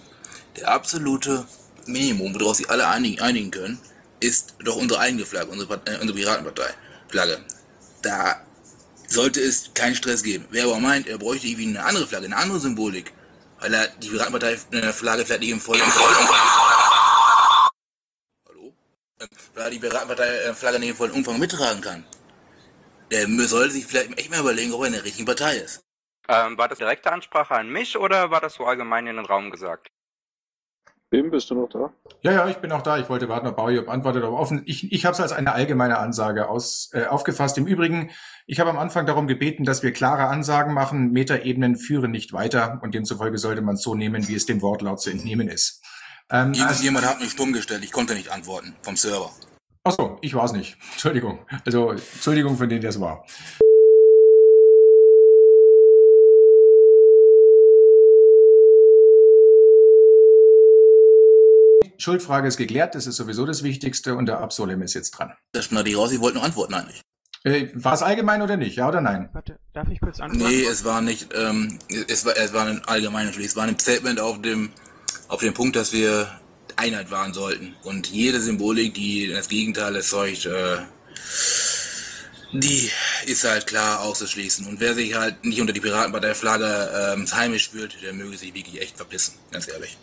der 0.57 0.67
absolute 0.67 1.47
Minimum, 1.85 2.37
worauf 2.37 2.57
sich 2.57 2.69
alle 2.69 2.87
einigen, 2.89 3.21
einigen 3.21 3.51
können, 3.51 3.79
ist 4.19 4.55
doch 4.63 4.75
unsere 4.75 4.99
eigene 4.99 5.25
Flagge, 5.25 5.51
unsere, 5.51 5.75
äh, 5.85 5.97
unsere 5.99 6.13
Piratenpartei. 6.13 6.73
Flagge. 7.09 7.43
Da 8.01 8.41
sollte 9.07 9.39
es 9.41 9.73
keinen 9.73 9.95
Stress 9.95 10.23
geben. 10.23 10.45
Wer 10.49 10.65
aber 10.65 10.79
meint, 10.79 11.07
er 11.07 11.17
bräuchte 11.17 11.47
irgendwie 11.47 11.67
eine 11.67 11.83
andere 11.83 12.07
Flagge, 12.07 12.25
eine 12.25 12.35
andere 12.37 12.59
Symbolik, 12.59 13.13
weil 13.59 13.73
er 13.73 13.87
die 13.87 14.09
Piratenpartei 14.09 14.57
eine 14.71 14.93
Flagge 14.93 15.25
vielleicht 15.25 15.41
nicht 15.41 15.51
im 15.51 15.59
vollen 15.59 15.81
Hallo? 18.47 18.73
Weil 19.53 19.63
er 19.63 19.69
die 19.69 19.79
Piratenpartei 19.79 20.27
äh, 20.27 20.53
Flagge 20.53 20.79
nicht 20.79 20.89
im 20.89 20.95
vollen 20.95 21.11
Umfang 21.11 21.39
mittragen 21.39 21.81
kann. 21.81 22.05
Der 23.11 23.27
sollte 23.47 23.71
sich 23.71 23.85
vielleicht 23.85 24.17
echt 24.19 24.29
mal 24.29 24.41
überlegen, 24.41 24.73
ob 24.73 24.81
er 24.81 24.87
in 24.87 24.93
der 24.93 25.03
richtigen 25.05 25.25
Partei 25.25 25.57
ist. 25.57 25.79
Ähm, 26.27 26.57
war 26.57 26.67
das 26.67 26.77
direkte 26.77 27.09
Ansprache 27.11 27.55
an 27.55 27.69
mich 27.69 27.97
oder 27.97 28.31
war 28.31 28.41
das 28.41 28.55
so 28.55 28.65
allgemein 28.65 29.07
in 29.07 29.15
den 29.15 29.25
Raum 29.25 29.49
gesagt? 29.49 29.87
Bim, 31.09 31.31
bist 31.31 31.49
du 31.49 31.55
noch 31.55 31.69
da? 31.69 31.93
Ja, 32.21 32.33
ja, 32.33 32.49
ich 32.49 32.57
bin 32.57 32.69
auch 32.73 32.81
da. 32.81 32.97
Ich 32.97 33.07
wollte 33.07 33.29
warten, 33.29 33.47
ob 33.47 33.55
Baujob 33.55 33.87
antwortet, 33.87 34.23
aber 34.23 34.37
offen. 34.37 34.63
Ich, 34.65 34.91
ich 34.91 35.05
habe 35.05 35.13
es 35.13 35.21
als 35.21 35.31
eine 35.31 35.53
allgemeine 35.53 35.99
Ansage 35.99 36.49
aus, 36.49 36.89
äh, 36.91 37.05
aufgefasst. 37.05 37.57
Im 37.57 37.65
Übrigen, 37.65 38.11
ich 38.45 38.59
habe 38.59 38.69
am 38.69 38.77
Anfang 38.77 39.05
darum 39.05 39.25
gebeten, 39.25 39.63
dass 39.63 39.83
wir 39.83 39.93
klare 39.93 40.27
Ansagen 40.27 40.73
machen. 40.73 41.11
Metaebenen 41.11 41.77
führen 41.77 42.11
nicht 42.11 42.33
weiter 42.33 42.79
und 42.83 42.93
demzufolge 42.93 43.37
sollte 43.37 43.61
man 43.61 43.75
es 43.75 43.83
so 43.83 43.95
nehmen, 43.95 44.27
wie 44.27 44.35
es 44.35 44.45
dem 44.45 44.61
Wortlaut 44.61 44.99
zu 44.99 45.09
entnehmen 45.09 45.47
ist. 45.47 45.81
Ähm, 46.29 46.53
also, 46.61 46.83
jemand 46.83 47.05
hat 47.05 47.21
mich 47.21 47.31
stumm 47.31 47.53
gestellt. 47.53 47.85
Ich 47.85 47.93
konnte 47.93 48.13
nicht 48.13 48.29
antworten 48.29 48.75
vom 48.81 48.97
Server. 48.97 49.31
Ach 49.85 49.93
so, 49.93 50.17
ich 50.21 50.33
war 50.33 50.43
es 50.43 50.51
nicht. 50.51 50.77
Entschuldigung. 50.91 51.39
Also 51.65 51.91
Entschuldigung 51.91 52.57
von 52.57 52.67
denen, 52.67 52.81
der 52.81 52.89
es 52.89 52.99
war. 52.99 53.23
Schuldfrage 61.97 62.47
ist 62.47 62.57
geklärt, 62.57 62.95
das 62.95 63.07
ist 63.07 63.15
sowieso 63.15 63.45
das 63.45 63.63
Wichtigste 63.63 64.15
und 64.15 64.25
der 64.27 64.39
Absolem 64.39 64.81
ist 64.81 64.93
jetzt 64.93 65.11
dran. 65.11 65.33
Das 65.51 65.65
schneide 65.65 65.89
ich 65.89 65.97
raus, 65.97 66.11
ich 66.11 66.19
wollte 66.19 66.37
nur 66.37 66.45
antworten 66.45 66.73
eigentlich. 66.73 67.01
Äh, 67.43 67.69
war 67.75 67.93
es 67.93 68.01
allgemein 68.01 68.41
oder 68.41 68.57
nicht, 68.57 68.75
ja 68.75 68.87
oder 68.87 69.01
nein? 69.01 69.29
Warte, 69.31 69.59
darf 69.73 69.87
ich 69.89 69.99
kurz 69.99 70.19
antworten? 70.19 70.45
Nee, 70.45 70.63
es 70.63 70.83
war 70.83 71.01
nicht, 71.01 71.29
ähm, 71.33 71.79
es 72.07 72.25
war, 72.25 72.35
es 72.35 72.53
war 72.53 72.65
ein 72.65 72.83
allgemeines 72.85 73.37
es 73.37 73.55
war 73.55 73.63
ein 73.63 73.79
Statement 73.79 74.19
auf 74.19 74.41
dem, 74.41 74.71
auf 75.27 75.39
dem 75.41 75.53
Punkt, 75.53 75.75
dass 75.75 75.93
wir 75.93 76.27
Einheit 76.75 77.11
wahren 77.11 77.33
sollten. 77.33 77.75
Und 77.83 78.07
jede 78.07 78.39
Symbolik, 78.39 78.93
die 78.93 79.29
das 79.29 79.47
Gegenteil 79.49 79.95
erzeugt, 79.95 80.45
äh, 80.45 80.77
die 82.53 82.89
ist 83.25 83.43
halt 83.43 83.67
klar 83.67 84.01
auszuschließen. 84.01 84.67
Und 84.67 84.79
wer 84.79 84.93
sich 84.93 85.15
halt 85.15 85.43
nicht 85.43 85.59
unter 85.59 85.73
die 85.73 85.81
Piratenpartei-Flagge 85.81 87.13
ähm, 87.13 87.27
heimisch 87.33 87.69
fühlt, 87.69 88.01
der 88.01 88.13
möge 88.13 88.37
sich 88.37 88.53
wirklich 88.53 88.81
echt 88.81 88.97
verpissen, 88.97 89.35
ganz 89.51 89.67
ehrlich. 89.67 89.97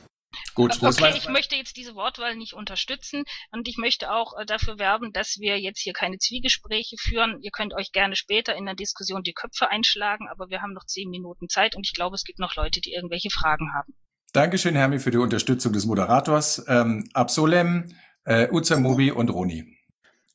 Gut, 0.54 0.80
das 0.80 0.98
okay, 0.98 1.14
ich 1.16 1.28
möchte 1.28 1.56
jetzt 1.56 1.76
diese 1.76 1.94
Wortwahl 1.94 2.36
nicht 2.36 2.54
unterstützen 2.54 3.24
und 3.50 3.66
ich 3.66 3.76
möchte 3.76 4.12
auch 4.12 4.38
äh, 4.38 4.46
dafür 4.46 4.78
werben, 4.78 5.12
dass 5.12 5.38
wir 5.38 5.58
jetzt 5.58 5.80
hier 5.80 5.92
keine 5.92 6.18
Zwiegespräche 6.18 6.96
führen. 6.98 7.40
Ihr 7.40 7.50
könnt 7.50 7.74
euch 7.74 7.90
gerne 7.90 8.14
später 8.14 8.54
in 8.54 8.64
der 8.64 8.74
Diskussion 8.74 9.22
die 9.22 9.32
Köpfe 9.32 9.68
einschlagen, 9.68 10.28
aber 10.30 10.50
wir 10.50 10.62
haben 10.62 10.72
noch 10.72 10.84
zehn 10.86 11.10
Minuten 11.10 11.48
Zeit 11.48 11.74
und 11.74 11.86
ich 11.86 11.94
glaube, 11.94 12.14
es 12.14 12.24
gibt 12.24 12.38
noch 12.38 12.54
Leute, 12.54 12.80
die 12.80 12.92
irgendwelche 12.92 13.30
Fragen 13.30 13.72
haben. 13.74 13.94
Dankeschön, 14.32 14.74
Hermi, 14.74 14.98
für 14.98 15.10
die 15.10 15.18
Unterstützung 15.18 15.72
des 15.72 15.86
Moderators. 15.86 16.64
Ähm, 16.68 17.08
Absolem, 17.14 17.94
äh, 18.24 18.48
Uzamobi 18.50 19.12
und 19.12 19.30
Roni. 19.30 19.73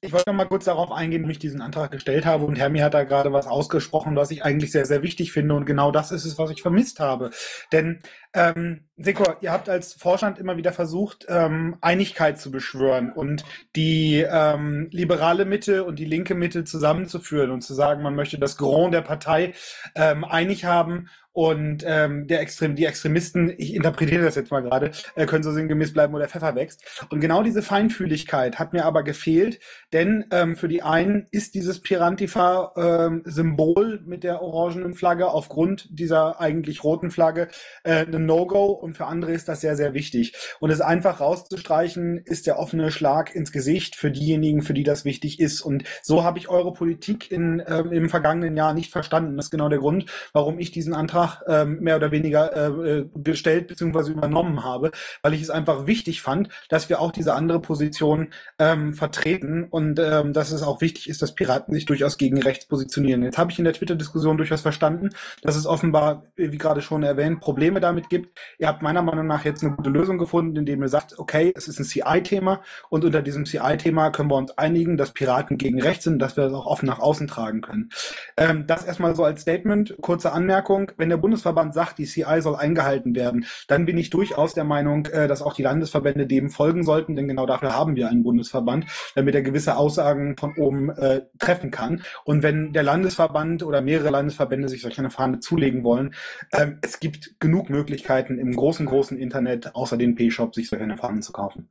Ich 0.02 0.14
wollte 0.14 0.30
noch 0.30 0.38
mal 0.38 0.46
kurz 0.46 0.64
darauf 0.64 0.94
eingehen, 0.94 1.28
wie 1.28 1.34
ich 1.34 1.40
diesen 1.40 1.60
Antrag 1.60 1.92
gestellt 1.92 2.26
habe. 2.26 2.46
Und 2.46 2.58
Hermi 2.58 2.80
hat 2.80 2.94
da 2.94 3.04
gerade 3.04 3.34
was 3.34 3.48
ausgesprochen, 3.48 4.16
was 4.16 4.32
ich 4.32 4.46
eigentlich 4.46 4.72
sehr, 4.72 4.86
sehr 4.86 5.04
wichtig 5.04 5.34
finde. 5.34 5.56
Und 5.56 5.66
genau 5.66 5.92
das 5.92 6.14
ist 6.14 6.24
es, 6.24 6.38
was 6.38 6.52
ich 6.52 6.62
vermisst 6.62 7.02
habe. 7.02 7.32
Denn 7.74 8.00
ähm, 8.34 8.86
Sekor, 8.96 9.36
ihr 9.42 9.52
habt 9.52 9.68
als 9.68 9.94
Vorstand 9.94 10.40
immer 10.40 10.56
wieder 10.56 10.72
versucht, 10.72 11.26
ähm, 11.28 11.76
Einigkeit 11.82 12.40
zu 12.40 12.50
beschwören 12.50 13.12
und 13.12 13.44
die 13.76 14.26
ähm, 14.26 14.88
liberale 14.92 15.44
Mitte 15.44 15.84
und 15.84 16.00
die 16.00 16.06
linke 16.06 16.34
Mitte 16.34 16.64
zusammenzuführen 16.64 17.52
und 17.52 17.62
zu 17.62 17.74
sagen, 17.74 18.02
man 18.02 18.16
möchte 18.16 18.40
das 18.40 18.56
Grand 18.56 18.94
der 18.94 19.02
Partei 19.02 19.54
ähm, 19.96 20.24
einig 20.24 20.64
haben 20.64 21.10
und 21.40 21.86
ähm, 21.88 22.28
der 22.28 22.42
Extrem, 22.42 22.76
die 22.76 22.84
Extremisten, 22.84 23.54
ich 23.58 23.74
interpretiere 23.74 24.26
das 24.26 24.36
jetzt 24.36 24.52
mal 24.52 24.60
gerade, 24.60 24.92
äh, 25.16 25.26
können 25.26 25.42
so 25.42 25.54
sinngemäß 25.54 25.94
bleiben, 25.94 26.14
wo 26.14 26.18
der 26.18 26.28
Pfeffer 26.28 26.54
wächst. 26.54 26.84
Und 27.12 27.22
genau 27.22 27.44
diese 27.44 27.62
Feinfühligkeit 27.62 28.60
hat 28.60 28.74
mir 28.74 28.84
aber 28.84 29.04
gefehlt, 29.04 29.62
denn 29.94 30.26
ähm, 30.32 30.58
für 30.58 30.68
die 30.68 30.82
einen 30.82 31.28
ist 31.32 31.56
dieses 31.56 31.82
Pirantifa-Symbol 31.82 34.00
ähm, 34.02 34.06
mit 34.06 34.26
der 34.26 34.42
orangenen 34.42 34.96
Flagge 34.96 35.30
aufgrund 35.30 35.88
dieser 35.98 36.42
eigentlich 36.42 36.84
roten 36.84 37.10
Flagge 37.10 37.48
äh, 37.86 38.06
ein 38.06 38.26
No-Go 38.26 38.66
und 38.66 38.98
für 38.98 39.06
andere 39.06 39.32
ist 39.32 39.48
das 39.48 39.62
sehr, 39.62 39.78
sehr 39.78 39.94
wichtig. 39.94 40.34
Und 40.60 40.72
es 40.72 40.82
einfach 40.82 41.22
rauszustreichen, 41.22 42.18
ist 42.18 42.48
der 42.48 42.60
offene 42.60 42.92
Schlag 42.92 43.34
ins 43.34 43.54
Gesicht 43.54 43.96
für 43.96 44.12
diejenigen, 44.12 44.62
für 44.62 44.74
die 44.74 44.84
das 44.84 45.06
wichtig 45.06 45.40
ist. 45.40 45.62
Und 45.62 45.86
so 46.02 46.26
habe 46.26 46.38
ich 46.38 46.50
eure 46.50 46.74
Politik 46.74 47.32
in, 47.32 47.64
ähm, 47.66 47.94
im 47.94 48.10
vergangenen 48.10 48.58
Jahr 48.58 48.74
nicht 48.74 48.92
verstanden. 48.92 49.38
Das 49.38 49.46
ist 49.46 49.52
genau 49.52 49.70
der 49.70 49.80
Grund, 49.80 50.06
warum 50.34 50.60
ich 50.60 50.72
diesen 50.72 50.94
Antrag 50.94 51.29
nach 51.30 51.42
ähm, 51.48 51.80
mehr 51.80 51.96
oder 51.96 52.12
weniger 52.12 52.56
äh, 52.56 53.06
gestellt 53.16 53.68
bzw. 53.68 54.12
übernommen 54.12 54.64
habe, 54.64 54.92
weil 55.22 55.34
ich 55.34 55.42
es 55.42 55.50
einfach 55.50 55.88
wichtig 55.88 56.22
fand, 56.22 56.50
dass 56.70 56.90
wir 56.90 57.00
auch 57.00 57.12
diese 57.12 57.34
andere 57.34 57.60
Position 57.60 58.30
ähm, 58.58 58.94
vertreten 58.94 59.66
und 59.70 60.00
ähm, 60.00 60.34
dass 60.34 60.52
es 60.52 60.64
auch 60.64 60.82
wichtig 60.82 61.10
ist, 61.10 61.22
dass 61.22 61.36
Piraten 61.36 61.74
sich 61.74 61.86
durchaus 61.86 62.18
gegen 62.18 62.42
rechts 62.42 62.66
positionieren. 62.66 63.24
Jetzt 63.24 63.38
habe 63.38 63.52
ich 63.52 63.60
in 63.60 63.66
der 63.66 63.74
Twitter-Diskussion 63.74 64.38
durchaus 64.38 64.62
verstanden, 64.62 65.10
dass 65.42 65.56
es 65.56 65.66
offenbar, 65.66 66.24
wie 66.36 66.58
gerade 66.58 66.82
schon 66.82 67.04
erwähnt, 67.04 67.40
Probleme 67.40 67.80
damit 67.80 68.10
gibt. 68.10 68.38
Ihr 68.58 68.68
habt 68.68 68.82
meiner 68.82 69.02
Meinung 69.02 69.28
nach 69.28 69.46
jetzt 69.46 69.64
eine 69.64 69.76
gute 69.76 69.90
Lösung 69.90 70.18
gefunden, 70.18 70.56
indem 70.56 70.82
ihr 70.82 70.90
sagt, 70.90 71.18
okay, 71.20 71.54
es 71.56 71.68
ist 71.68 71.80
ein 71.80 71.86
CI-Thema 71.86 72.62
und 72.90 73.06
unter 73.06 73.22
diesem 73.22 73.46
CI-Thema 73.46 74.12
können 74.12 74.30
wir 74.30 74.36
uns 74.36 74.58
einigen, 74.58 74.98
dass 74.98 75.14
Piraten 75.14 75.58
gegen 75.58 75.82
rechts 75.82 76.04
sind, 76.04 76.20
dass 76.20 76.38
wir 76.38 76.46
das 76.46 76.54
auch 76.54 76.66
offen 76.66 76.86
nach 76.86 77.00
außen 77.00 77.28
tragen 77.28 77.62
können. 77.62 77.90
Ähm, 78.38 78.66
das 78.68 78.86
erstmal 78.86 79.16
so 79.16 79.24
als 79.24 79.42
Statement. 79.42 79.96
Kurze 80.02 80.32
Anmerkung. 80.32 80.92
Wenn 80.98 81.10
der 81.10 81.18
Bundesverband 81.22 81.74
sagt, 81.74 81.98
die 81.98 82.06
CI 82.06 82.42
soll 82.42 82.56
eingehalten 82.56 83.16
werden, 83.16 83.46
dann 83.68 83.86
bin 83.86 83.98
ich 83.98 84.10
durchaus 84.10 84.54
der 84.54 84.64
Meinung, 84.64 85.06
äh, 85.08 85.28
dass 85.28 85.42
auch 85.42 85.54
die 85.54 85.64
Landesverbände 85.64 86.28
dem 86.28 86.50
folgen 86.50 86.84
sollten, 86.84 87.16
denn 87.16 87.28
genau 87.28 87.46
dafür 87.46 87.76
haben 87.76 87.96
wir 87.96 88.10
einen 88.10 88.24
Bundesverband, 88.24 88.86
damit 89.16 89.36
er 89.36 89.42
gewisse 89.42 89.78
Aussagen 89.78 90.36
von 90.38 90.56
oben 90.58 90.90
äh, 90.90 91.22
treffen 91.40 91.72
kann. 91.72 92.04
Und 92.26 92.44
wenn 92.44 92.74
der 92.74 92.84
Landesverband 92.84 93.64
oder 93.64 93.82
mehrere 93.82 94.10
Landesverbände 94.10 94.70
sich 94.70 94.82
solch 94.82 95.00
eine 95.00 95.10
Fahne 95.10 95.40
zulegen 95.40 95.84
wollen, 95.84 96.14
ähm, 96.54 96.80
es 96.82 97.00
gibt 97.00 97.40
genug 97.40 97.70
Möglichkeiten 97.70 98.38
im 98.38 98.56
großen, 98.56 98.86
großen 98.86 99.18
Internet, 99.18 99.76
außer 99.76 99.98
den 99.98 100.16
P-Shop, 100.16 100.56
sich 100.56 100.70
solche 100.70 100.98
Fahnen 100.98 101.22
zu 101.22 101.32
kaufen. 101.32 101.70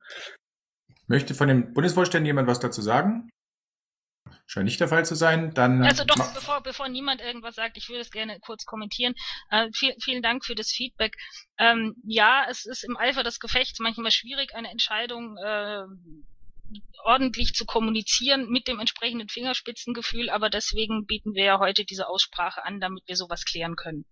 Möchte 1.06 1.34
von 1.34 1.48
den 1.48 1.72
Bundesvorständen 1.72 2.26
jemand 2.26 2.48
was 2.48 2.60
dazu 2.60 2.82
sagen? 2.82 3.30
Scheint 4.46 4.66
nicht 4.66 4.80
der 4.80 4.88
Fall 4.88 5.04
zu 5.04 5.14
sein. 5.14 5.54
Dann 5.54 5.82
also 5.82 6.04
doch, 6.04 6.34
bevor, 6.34 6.62
bevor 6.62 6.88
niemand 6.88 7.20
irgendwas 7.20 7.54
sagt, 7.54 7.76
ich 7.76 7.88
würde 7.88 8.00
es 8.00 8.10
gerne 8.10 8.38
kurz 8.40 8.64
kommentieren. 8.64 9.14
Äh, 9.50 9.68
viel, 9.72 9.94
vielen 10.02 10.22
Dank 10.22 10.44
für 10.44 10.54
das 10.54 10.70
Feedback. 10.70 11.16
Ähm, 11.58 11.94
ja, 12.04 12.46
es 12.48 12.66
ist 12.66 12.84
im 12.84 12.96
Eifer 12.96 13.22
des 13.22 13.40
Gefechts 13.40 13.78
manchmal 13.80 14.10
schwierig, 14.10 14.54
eine 14.54 14.70
Entscheidung 14.70 15.36
äh, 15.36 15.84
ordentlich 17.04 17.54
zu 17.54 17.64
kommunizieren 17.64 18.50
mit 18.50 18.68
dem 18.68 18.78
entsprechenden 18.78 19.28
Fingerspitzengefühl, 19.28 20.30
aber 20.30 20.50
deswegen 20.50 21.06
bieten 21.06 21.34
wir 21.34 21.44
ja 21.44 21.58
heute 21.58 21.84
diese 21.84 22.08
Aussprache 22.08 22.64
an, 22.64 22.80
damit 22.80 23.04
wir 23.06 23.16
sowas 23.16 23.44
klären 23.44 23.76
können. 23.76 24.04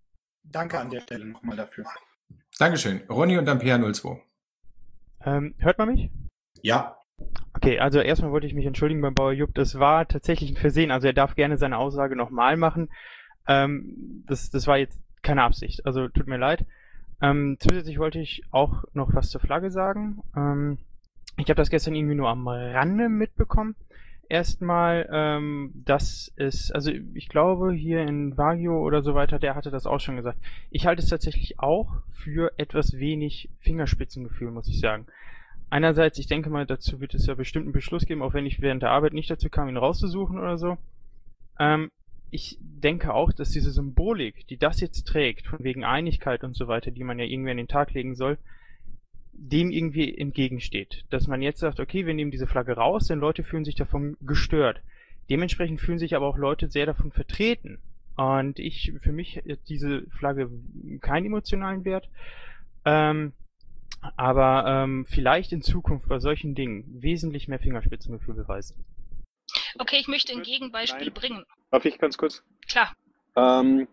Danke 0.43 0.79
an 0.79 0.89
der 0.89 1.01
Stelle 1.01 1.25
nochmal 1.25 1.57
dafür. 1.57 1.85
Dankeschön. 2.57 3.03
Ronny 3.09 3.37
und 3.37 3.45
dann 3.45 3.59
PH02. 3.59 4.21
Ähm, 5.25 5.55
hört 5.59 5.77
man 5.77 5.89
mich? 5.89 6.09
Ja. 6.61 6.96
Okay, 7.67 7.79
also 7.79 7.99
erstmal 7.99 8.31
wollte 8.31 8.47
ich 8.47 8.53
mich 8.53 8.65
entschuldigen 8.65 9.01
beim 9.01 9.13
Bauer 9.13 9.33
Jupp. 9.33 9.53
Das 9.53 9.77
war 9.77 10.07
tatsächlich 10.07 10.51
ein 10.51 10.55
Versehen. 10.55 10.89
Also 10.89 11.07
er 11.07 11.13
darf 11.13 11.35
gerne 11.35 11.57
seine 11.57 11.77
Aussage 11.77 12.15
nochmal 12.15 12.55
machen. 12.55 12.87
Ähm, 13.45 14.23
das, 14.25 14.49
das 14.49 14.67
war 14.67 14.77
jetzt 14.77 15.01
keine 15.21 15.43
Absicht. 15.43 15.85
Also 15.85 16.07
tut 16.07 16.27
mir 16.27 16.37
leid. 16.37 16.65
Ähm, 17.21 17.57
zusätzlich 17.59 17.99
wollte 17.99 18.19
ich 18.19 18.43
auch 18.51 18.85
noch 18.93 19.13
was 19.13 19.31
zur 19.31 19.41
Flagge 19.41 19.69
sagen. 19.69 20.23
Ähm, 20.33 20.77
ich 21.35 21.49
habe 21.49 21.55
das 21.55 21.69
gestern 21.69 21.93
irgendwie 21.93 22.15
nur 22.15 22.29
am 22.29 22.47
Rande 22.47 23.09
mitbekommen. 23.09 23.75
Erstmal, 24.29 25.09
ähm, 25.11 25.73
dass 25.83 26.31
es, 26.37 26.71
also 26.71 26.89
ich 27.15 27.27
glaube 27.27 27.73
hier 27.73 27.99
in 28.03 28.37
Wagyu 28.37 28.77
oder 28.77 29.01
so 29.01 29.13
weiter, 29.13 29.39
der 29.39 29.55
hatte 29.55 29.71
das 29.71 29.87
auch 29.87 29.99
schon 29.99 30.15
gesagt. 30.15 30.39
Ich 30.71 30.87
halte 30.87 31.01
es 31.01 31.09
tatsächlich 31.09 31.59
auch 31.59 31.97
für 32.13 32.53
etwas 32.55 32.93
wenig 32.93 33.49
Fingerspitzengefühl, 33.59 34.51
muss 34.51 34.69
ich 34.69 34.79
sagen 34.79 35.05
einerseits, 35.69 36.19
ich 36.19 36.27
denke 36.27 36.49
mal, 36.49 36.65
dazu 36.65 36.99
wird 36.99 37.13
es 37.13 37.25
ja 37.25 37.35
bestimmt 37.35 37.65
einen 37.65 37.73
Beschluss 37.73 38.05
geben, 38.05 38.21
auch 38.21 38.33
wenn 38.33 38.45
ich 38.45 38.61
während 38.61 38.83
der 38.83 38.91
Arbeit 38.91 39.13
nicht 39.13 39.29
dazu 39.29 39.49
kam, 39.49 39.69
ihn 39.69 39.77
rauszusuchen 39.77 40.39
oder 40.39 40.57
so. 40.57 40.77
Ähm, 41.59 41.91
ich 42.29 42.57
denke 42.59 43.13
auch, 43.13 43.31
dass 43.31 43.51
diese 43.51 43.71
Symbolik, 43.71 44.47
die 44.47 44.57
das 44.57 44.81
jetzt 44.81 45.07
trägt, 45.07 45.47
von 45.47 45.63
wegen 45.63 45.85
Einigkeit 45.85 46.43
und 46.43 46.55
so 46.55 46.67
weiter, 46.67 46.91
die 46.91 47.03
man 47.03 47.19
ja 47.19 47.25
irgendwie 47.25 47.51
an 47.51 47.57
den 47.57 47.67
Tag 47.67 47.93
legen 47.93 48.15
soll, 48.15 48.37
dem 49.31 49.71
irgendwie 49.71 50.17
entgegensteht. 50.17 51.05
Dass 51.09 51.27
man 51.27 51.41
jetzt 51.41 51.59
sagt, 51.59 51.79
okay, 51.79 52.05
wir 52.05 52.13
nehmen 52.13 52.31
diese 52.31 52.47
Flagge 52.47 52.73
raus, 52.73 53.07
denn 53.07 53.19
Leute 53.19 53.43
fühlen 53.43 53.65
sich 53.65 53.75
davon 53.75 54.17
gestört. 54.21 54.81
Dementsprechend 55.29 55.79
fühlen 55.79 55.99
sich 55.99 56.15
aber 56.15 56.27
auch 56.27 56.37
Leute 56.37 56.69
sehr 56.69 56.85
davon 56.85 57.11
vertreten. 57.11 57.79
Und 58.15 58.59
ich, 58.59 58.93
für 59.01 59.11
mich 59.11 59.37
hat 59.37 59.59
diese 59.69 60.03
Flagge 60.09 60.49
keinen 61.01 61.27
emotionalen 61.27 61.85
Wert. 61.85 62.09
Ähm, 62.83 63.33
aber 64.15 64.65
ähm, 64.67 65.05
vielleicht 65.07 65.51
in 65.51 65.61
Zukunft 65.61 66.07
bei 66.07 66.19
solchen 66.19 66.55
Dingen 66.55 66.85
wesentlich 67.01 67.47
mehr 67.47 67.59
Fingerspitzengefühl 67.59 68.35
beweisen. 68.35 68.85
Okay, 69.79 69.97
ich 69.99 70.07
möchte 70.07 70.33
ein 70.33 70.43
Gegenbeispiel 70.43 71.07
Nein. 71.07 71.13
bringen. 71.13 71.45
Darf 71.71 71.85
ich 71.85 71.97
ganz 71.97 72.17
kurz? 72.17 72.43
Klar. 72.67 72.93
Ähm, 73.35 73.87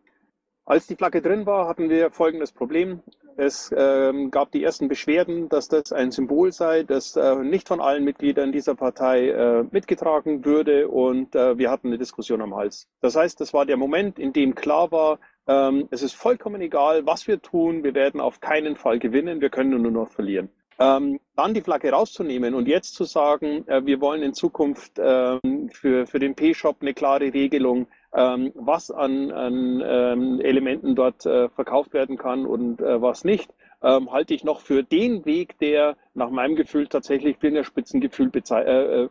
als 0.65 0.87
die 0.87 0.97
Flagge 0.97 1.21
drin 1.21 1.45
war, 1.47 1.69
hatten 1.69 1.91
wir 1.91 2.11
folgendes 2.11 2.53
Problem. 2.53 3.03
Es 3.37 3.75
ähm, 3.77 4.31
gab 4.31 4.53
die 4.53 4.63
ersten 4.63 4.89
Beschwerden, 4.89 5.49
dass 5.49 5.69
das 5.69 5.93
ein 5.93 6.13
Symbol 6.13 6.53
sei, 6.53 6.85
das 6.85 7.17
äh, 7.17 7.35
nicht 7.37 7.67
von 7.67 7.81
allen 7.81 8.05
Mitgliedern 8.05 8.53
dieser 8.53 8.77
Partei 8.77 9.29
äh, 9.29 9.65
mitgetragen 9.71 10.45
würde 10.45 10.89
und 10.89 11.35
äh, 11.35 11.59
wir 11.59 11.71
hatten 11.71 11.89
eine 11.89 11.99
Diskussion 11.99 12.41
am 12.41 12.55
Hals. 12.55 12.89
Das 13.01 13.17
heißt, 13.17 13.41
das 13.41 13.53
war 13.53 13.67
der 13.67 13.77
Moment, 13.77 14.19
in 14.21 14.33
dem 14.33 14.55
klar 14.55 14.93
war, 14.93 15.19
ähm, 15.47 15.89
es 15.91 16.03
ist 16.03 16.15
vollkommen 16.15 16.61
egal, 16.61 17.07
was 17.07 17.27
wir 17.27 17.41
tun. 17.41 17.85
Wir 17.85 17.95
werden 17.95 18.21
auf 18.21 18.41
keinen 18.41 18.77
Fall 18.77 18.99
gewinnen. 18.99 19.41
Wir 19.41 19.51
können 19.51 19.83
nur 19.83 19.91
noch 19.91 20.11
verlieren. 20.11 20.49
Ähm, 20.79 21.21
dann 21.37 21.55
die 21.55 21.61
Flagge 21.61 21.91
rauszunehmen 21.91 22.55
und 22.55 22.67
jetzt 22.67 22.95
zu 22.95 23.05
sagen, 23.05 23.67
äh, 23.69 23.87
wir 23.87 24.01
wollen 24.01 24.23
in 24.23 24.35
Zukunft 24.35 24.99
ähm, 24.99 25.71
für, 25.73 26.07
für 26.07 26.19
den 26.19 26.35
P-Shop 26.35 26.79
eine 26.81 26.95
klare 26.95 27.33
Regelung, 27.33 27.87
ähm, 28.13 28.51
was 28.55 28.91
an, 28.91 29.31
an 29.31 29.83
ähm, 29.87 30.41
Elementen 30.41 30.97
dort 30.97 31.27
äh, 31.27 31.49
verkauft 31.51 31.93
werden 31.93 32.17
kann 32.17 32.45
und 32.45 32.81
äh, 32.81 33.01
was 33.01 33.23
nicht, 33.23 33.53
ähm, 33.83 34.11
halte 34.11 34.35
ich 34.35 34.43
noch 34.43 34.61
für 34.61 34.83
den 34.83 35.25
Weg, 35.25 35.59
der 35.59 35.97
nach 36.15 36.31
meinem 36.31 36.57
Gefühl 36.57 36.89
tatsächlich 36.89 37.37
Fingerspitzengefühl 37.39 38.33
äh, 38.35 39.03
äh, 39.03 39.09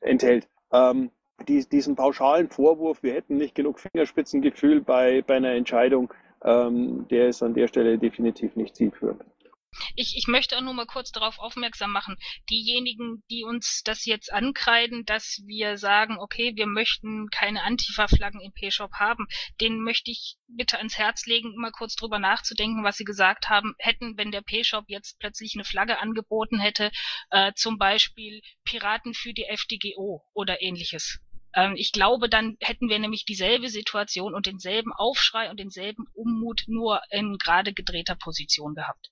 enthält. 0.00 0.48
Ähm, 0.72 1.10
die, 1.42 1.68
diesen 1.68 1.96
pauschalen 1.96 2.48
Vorwurf, 2.48 3.02
wir 3.02 3.14
hätten 3.14 3.36
nicht 3.36 3.54
genug 3.54 3.80
Fingerspitzengefühl 3.80 4.80
bei, 4.80 5.22
bei 5.22 5.36
einer 5.36 5.52
Entscheidung, 5.52 6.12
ähm, 6.44 7.06
der 7.08 7.28
ist 7.28 7.42
an 7.42 7.54
der 7.54 7.68
Stelle 7.68 7.98
definitiv 7.98 8.56
nicht 8.56 8.76
zielführend. 8.76 9.22
Ich, 9.96 10.16
ich 10.18 10.26
möchte 10.26 10.56
auch 10.56 10.60
nur 10.60 10.74
mal 10.74 10.86
kurz 10.86 11.12
darauf 11.12 11.38
aufmerksam 11.38 11.92
machen, 11.92 12.18
diejenigen, 12.50 13.22
die 13.30 13.44
uns 13.44 13.82
das 13.82 14.04
jetzt 14.04 14.30
ankreiden, 14.30 15.06
dass 15.06 15.42
wir 15.46 15.78
sagen, 15.78 16.18
okay, 16.18 16.52
wir 16.56 16.66
möchten 16.66 17.28
keine 17.30 17.62
Antifa-Flaggen 17.62 18.40
im 18.40 18.52
P-Shop 18.52 18.92
haben, 18.94 19.26
denen 19.62 19.82
möchte 19.82 20.10
ich 20.10 20.36
bitte 20.46 20.76
ans 20.76 20.98
Herz 20.98 21.24
legen, 21.24 21.54
mal 21.56 21.72
kurz 21.72 21.96
drüber 21.96 22.18
nachzudenken, 22.18 22.84
was 22.84 22.98
sie 22.98 23.04
gesagt 23.04 23.48
haben, 23.48 23.74
hätten, 23.78 24.18
wenn 24.18 24.30
der 24.30 24.42
P-Shop 24.42 24.84
jetzt 24.88 25.18
plötzlich 25.18 25.54
eine 25.54 25.64
Flagge 25.64 25.98
angeboten 25.98 26.58
hätte, 26.58 26.90
äh, 27.30 27.52
zum 27.54 27.78
Beispiel 27.78 28.42
Piraten 28.64 29.14
für 29.14 29.32
die 29.32 29.44
FDGO 29.44 30.22
oder 30.34 30.60
ähnliches. 30.60 31.18
Ähm, 31.54 31.74
ich 31.76 31.92
glaube, 31.92 32.28
dann 32.28 32.56
hätten 32.60 32.88
wir 32.88 32.98
nämlich 32.98 33.24
dieselbe 33.24 33.68
Situation 33.68 34.34
und 34.34 34.46
denselben 34.46 34.92
Aufschrei 34.92 35.50
und 35.50 35.58
denselben 35.60 36.06
Unmut 36.14 36.64
nur 36.66 37.00
in 37.10 37.38
gerade 37.38 37.72
gedrehter 37.72 38.16
Position 38.16 38.74
gehabt. 38.74 39.10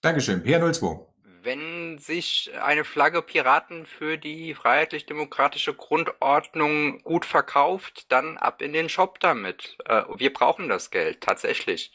Dankeschön. 0.00 0.42
PR02. 0.42 1.06
Wenn 1.42 1.98
sich 1.98 2.50
eine 2.60 2.84
Flagge 2.84 3.20
Piraten 3.20 3.84
für 3.84 4.16
die 4.16 4.54
freiheitlich-demokratische 4.54 5.74
Grundordnung 5.74 7.02
gut 7.02 7.26
verkauft, 7.26 8.10
dann 8.10 8.38
ab 8.38 8.62
in 8.62 8.72
den 8.72 8.88
Shop 8.88 9.20
damit. 9.20 9.76
Äh, 9.86 10.02
wir 10.16 10.32
brauchen 10.32 10.68
das 10.68 10.90
Geld, 10.90 11.20
tatsächlich. 11.20 11.92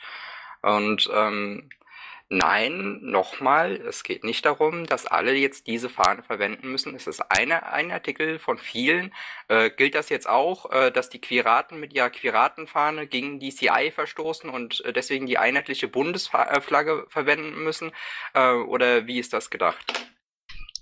Und 0.61 1.09
ähm, 1.13 1.69
Nein, 2.31 2.99
nochmal, 3.01 3.77
es 3.87 4.03
geht 4.03 4.23
nicht 4.23 4.45
darum, 4.45 4.85
dass 4.85 5.07
alle 5.07 5.33
jetzt 5.33 5.65
diese 5.65 5.89
Fahne 5.89 6.21
verwenden 6.21 6.71
müssen. 6.71 6.95
Es 6.95 7.07
ist 7.07 7.21
eine, 7.31 7.71
ein 7.73 7.91
Artikel 7.91 8.37
von 8.37 8.59
vielen. 8.59 9.11
Äh, 9.47 9.71
gilt 9.71 9.95
das 9.95 10.09
jetzt 10.09 10.29
auch, 10.29 10.71
äh, 10.71 10.91
dass 10.91 11.09
die 11.09 11.19
Quiraten 11.19 11.79
mit 11.79 11.91
ihrer 11.91 12.11
Quiratenfahne 12.11 13.07
gegen 13.07 13.39
die 13.39 13.49
CI 13.49 13.89
verstoßen 13.91 14.47
und 14.47 14.85
äh, 14.85 14.93
deswegen 14.93 15.25
die 15.25 15.39
einheitliche 15.39 15.87
Bundesflagge 15.87 17.07
verwenden 17.09 17.63
müssen? 17.63 17.91
Äh, 18.35 18.51
oder 18.51 19.07
wie 19.07 19.17
ist 19.17 19.33
das 19.33 19.49
gedacht? 19.49 20.08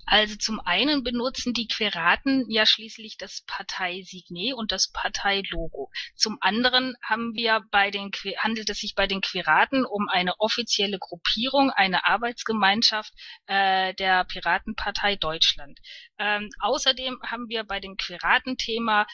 Also 0.07 0.37
zum 0.37 0.61
einen 0.61 1.03
benutzen 1.03 1.53
die 1.53 1.67
Queraten 1.67 2.49
ja 2.49 2.65
schließlich 2.65 3.17
das 3.17 3.43
Parteisignet 3.45 4.53
und 4.53 4.71
das 4.71 4.89
Parteilogo. 4.91 5.91
Zum 6.15 6.37
anderen 6.39 6.95
haben 7.03 7.33
wir 7.35 7.61
bei 7.71 7.91
den, 7.91 8.11
handelt 8.37 8.69
es 8.69 8.79
sich 8.79 8.95
bei 8.95 9.05
den 9.05 9.19
Queraten 9.19 9.85
um 9.85 10.07
eine 10.07 10.39
offizielle 10.39 10.97
Gruppierung, 10.97 11.71
eine 11.71 12.07
Arbeitsgemeinschaft 12.07 13.13
äh, 13.47 13.93
der 13.95 14.23
Piratenpartei 14.23 15.17
Deutschland. 15.17 15.77
Ähm, 16.17 16.49
außerdem 16.59 17.19
haben 17.23 17.49
wir 17.49 17.65
bei 17.65 17.81
dem 17.81 17.97
Queratenthema 17.97 19.07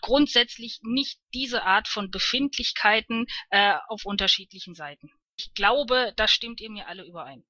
grundsätzlich 0.00 0.80
nicht 0.82 1.20
diese 1.32 1.62
Art 1.62 1.86
von 1.86 2.10
Befindlichkeiten 2.10 3.26
äh, 3.50 3.74
auf 3.86 4.04
unterschiedlichen 4.04 4.74
Seiten. 4.74 5.10
Ich 5.36 5.54
glaube, 5.54 6.12
da 6.16 6.26
stimmt 6.26 6.60
ihr 6.60 6.70
mir 6.70 6.88
alle 6.88 7.04
überein. 7.06 7.44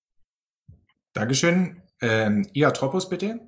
Dankeschön. 1.14 1.82
Ähm, 2.00 2.46
Iatropos, 2.52 3.08
bitte. 3.08 3.40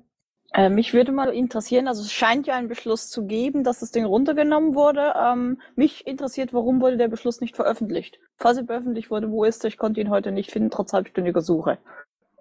Äh, 0.53 0.69
mich 0.69 0.93
würde 0.93 1.11
mal 1.11 1.33
interessieren, 1.33 1.87
also 1.87 2.03
es 2.03 2.11
scheint 2.11 2.45
ja 2.45 2.53
einen 2.53 2.67
Beschluss 2.67 3.09
zu 3.09 3.25
geben, 3.25 3.63
dass 3.63 3.79
das 3.79 3.91
Ding 3.91 4.05
runtergenommen 4.05 4.75
wurde. 4.75 5.13
Ähm, 5.17 5.59
mich 5.75 6.05
interessiert, 6.05 6.53
warum 6.53 6.79
wurde 6.79 6.97
der 6.97 7.07
Beschluss 7.07 7.41
nicht 7.41 7.55
veröffentlicht? 7.55 8.19
Falls 8.37 8.57
er 8.57 8.65
veröffentlicht 8.65 9.09
wurde, 9.09 9.31
wo 9.31 9.43
ist 9.43 9.63
er? 9.63 9.69
Ich 9.69 9.77
konnte 9.77 9.99
ihn 9.99 10.11
heute 10.11 10.31
nicht 10.31 10.51
finden, 10.51 10.69
trotz 10.69 10.93
halbstündiger 10.93 11.41
Suche. 11.41 11.79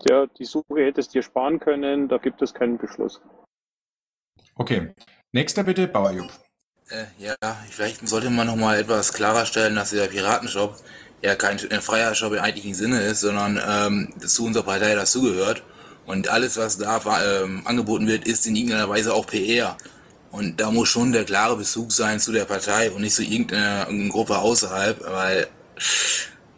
Ja, 0.04 0.26
die 0.26 0.44
Suche 0.44 0.84
hättest 0.84 1.14
dir 1.14 1.22
sparen 1.22 1.58
können, 1.58 2.08
da 2.08 2.18
gibt 2.18 2.42
es 2.42 2.52
keinen 2.52 2.76
Beschluss. 2.76 3.22
Okay. 4.56 4.92
Nächster 5.32 5.64
bitte, 5.64 5.88
Bauerjupp. 5.88 6.30
Äh, 6.90 7.06
ja, 7.16 7.34
vielleicht 7.70 8.06
sollte 8.06 8.28
man 8.28 8.46
noch 8.46 8.56
mal 8.56 8.78
etwas 8.78 9.14
klarer 9.14 9.46
stellen, 9.46 9.76
dass 9.76 9.90
der 9.90 10.08
Piratenshop 10.08 10.76
ja 11.22 11.34
kein 11.36 11.56
äh, 11.56 11.80
freier 11.80 12.14
Shop 12.14 12.34
im 12.34 12.40
eigentlichen 12.40 12.74
Sinne 12.74 13.00
ist, 13.00 13.20
sondern 13.20 13.58
ähm, 13.66 14.12
zu 14.20 14.44
unserer 14.44 14.64
Partei 14.64 14.94
dazugehört. 14.94 15.62
Und 16.06 16.28
alles, 16.28 16.56
was 16.56 16.78
da 16.78 17.00
ähm, 17.22 17.62
angeboten 17.64 18.06
wird, 18.06 18.26
ist 18.26 18.46
in 18.46 18.56
irgendeiner 18.56 18.88
Weise 18.88 19.14
auch 19.14 19.26
PR. 19.26 19.76
Und 20.30 20.60
da 20.60 20.70
muss 20.70 20.88
schon 20.88 21.12
der 21.12 21.24
klare 21.24 21.56
Bezug 21.56 21.92
sein 21.92 22.18
zu 22.18 22.32
der 22.32 22.46
Partei 22.46 22.90
und 22.90 23.02
nicht 23.02 23.14
zu 23.14 23.22
irgendeiner, 23.22 23.86
irgendeiner 23.86 24.10
Gruppe 24.10 24.38
außerhalb, 24.38 25.04
weil 25.04 25.46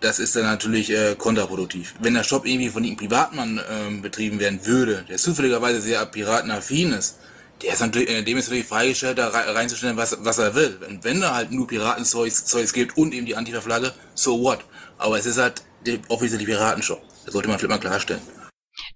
das 0.00 0.18
ist 0.18 0.36
dann 0.36 0.44
natürlich 0.44 0.90
äh, 0.90 1.16
kontraproduktiv. 1.16 1.94
Wenn 2.00 2.14
der 2.14 2.24
Shop 2.24 2.46
irgendwie 2.46 2.68
von 2.68 2.84
irgendeinem 2.84 3.08
Privatmann 3.08 3.58
äh, 3.58 4.00
betrieben 4.00 4.38
werden 4.38 4.64
würde, 4.64 5.04
der 5.08 5.16
zufälligerweise 5.16 5.80
sehr 5.80 6.04
piratenaffin 6.06 6.92
ist, 6.92 7.16
der 7.62 7.72
ist 7.72 7.80
natürlich, 7.80 8.10
äh, 8.10 8.22
dem 8.22 8.36
ist 8.36 8.46
natürlich 8.48 8.66
freigestellt, 8.66 9.18
da 9.18 9.28
reinzustellen, 9.28 9.96
was, 9.96 10.16
was 10.20 10.38
er 10.38 10.54
will. 10.54 10.78
Und 10.88 11.04
wenn 11.04 11.20
da 11.20 11.34
halt 11.34 11.52
nur 11.52 11.66
Piratenzeugs 11.66 12.44
Zeugs 12.44 12.72
gibt 12.72 12.96
und 12.96 13.14
eben 13.14 13.26
die 13.26 13.34
Antifa-Flagge, 13.34 13.92
so 14.14 14.40
what? 14.40 14.60
Aber 14.98 15.18
es 15.18 15.26
ist 15.26 15.38
halt 15.38 15.62
der 15.86 15.98
offizielle 16.08 16.44
Piratenshop. 16.44 17.02
Das 17.24 17.32
sollte 17.32 17.48
man 17.48 17.58
vielleicht 17.58 17.82
mal 17.82 17.88
klarstellen. 17.88 18.22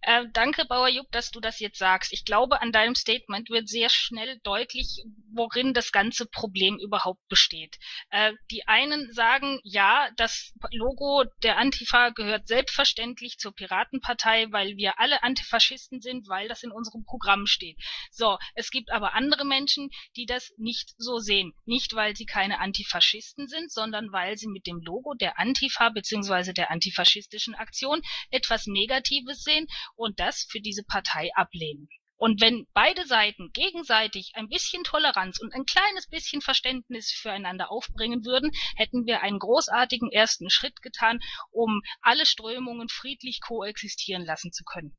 Äh, 0.09 0.25
danke, 0.33 0.64
Bauer 0.64 0.88
Jupp, 0.88 1.12
dass 1.12 1.31
du 1.31 1.38
das 1.38 1.61
jetzt 1.61 1.79
sagst. 1.79 2.14
Ich 2.14 2.25
glaube, 2.25 2.62
an 2.62 2.73
deinem 2.73 2.94
Statement 2.94 3.51
wird 3.51 3.68
sehr 3.68 3.90
schnell 3.90 4.40
deutlich, 4.42 5.05
worin 5.35 5.75
das 5.75 5.92
ganze 5.92 6.25
Problem 6.25 6.79
überhaupt 6.79 7.21
besteht. 7.29 7.77
Äh, 8.09 8.33
die 8.51 8.66
einen 8.66 9.12
sagen, 9.12 9.61
ja, 9.64 10.09
das 10.16 10.55
Logo 10.73 11.25
der 11.42 11.59
Antifa 11.59 12.09
gehört 12.09 12.49
selbstverständlich 12.49 13.37
zur 13.37 13.55
Piratenpartei, 13.55 14.47
weil 14.51 14.79
wir 14.79 14.99
alle 14.99 15.23
Antifaschisten 15.23 16.01
sind, 16.01 16.27
weil 16.27 16.49
das 16.49 16.62
in 16.62 16.71
unserem 16.71 17.05
Programm 17.05 17.44
steht. 17.44 17.77
So, 18.11 18.38
es 18.55 18.71
gibt 18.71 18.90
aber 18.90 19.12
andere 19.12 19.44
Menschen, 19.44 19.90
die 20.16 20.25
das 20.25 20.55
nicht 20.57 20.94
so 20.97 21.18
sehen. 21.18 21.53
Nicht, 21.66 21.94
weil 21.94 22.16
sie 22.16 22.25
keine 22.25 22.61
Antifaschisten 22.61 23.47
sind, 23.47 23.71
sondern 23.71 24.11
weil 24.11 24.38
sie 24.38 24.49
mit 24.49 24.66
dem 24.66 24.81
Logo 24.81 25.12
der 25.12 25.38
Antifa 25.38 25.90
bzw. 25.90 26.55
der 26.55 26.71
antifaschistischen 26.71 27.55
Aktion 27.55 28.01
etwas 28.31 28.66
Negatives 28.66 29.42
sehen 29.42 29.66
und 29.98 30.20
das 30.20 30.46
für 30.48 30.61
diese 30.61 30.84
Partei 30.84 31.30
ablehnen. 31.34 31.88
Und 32.18 32.40
wenn 32.40 32.66
beide 32.74 33.06
Seiten 33.06 33.50
gegenseitig 33.52 34.32
ein 34.34 34.48
bisschen 34.48 34.82
Toleranz 34.82 35.40
und 35.40 35.54
ein 35.54 35.64
kleines 35.64 36.08
bisschen 36.08 36.40
Verständnis 36.40 37.12
füreinander 37.12 37.70
aufbringen 37.70 38.24
würden, 38.24 38.50
hätten 38.76 39.06
wir 39.06 39.22
einen 39.22 39.38
großartigen 39.38 40.11
ersten 40.11 40.50
Schritt 40.50 40.82
getan, 40.82 41.20
um 41.52 41.80
alle 42.02 42.26
Strömungen 42.26 42.88
friedlich 42.88 43.40
koexistieren 43.40 44.24
lassen 44.24 44.50
zu 44.50 44.64
können. 44.64 44.96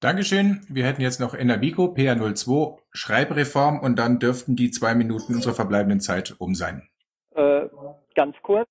Dankeschön. 0.00 0.66
Wir 0.68 0.84
hätten 0.84 1.02
jetzt 1.02 1.20
noch 1.20 1.34
Enabico, 1.34 1.84
PA02, 1.84 2.78
Schreibreform 2.92 3.78
und 3.78 3.96
dann 3.96 4.18
dürften 4.18 4.56
die 4.56 4.70
zwei 4.70 4.94
Minuten 4.94 5.34
unserer 5.34 5.54
verbleibenden 5.54 6.00
Zeit 6.00 6.34
um 6.38 6.54
sein. 6.54 6.88
Äh, 7.34 7.68
ganz 8.14 8.36
kurz. 8.42 8.68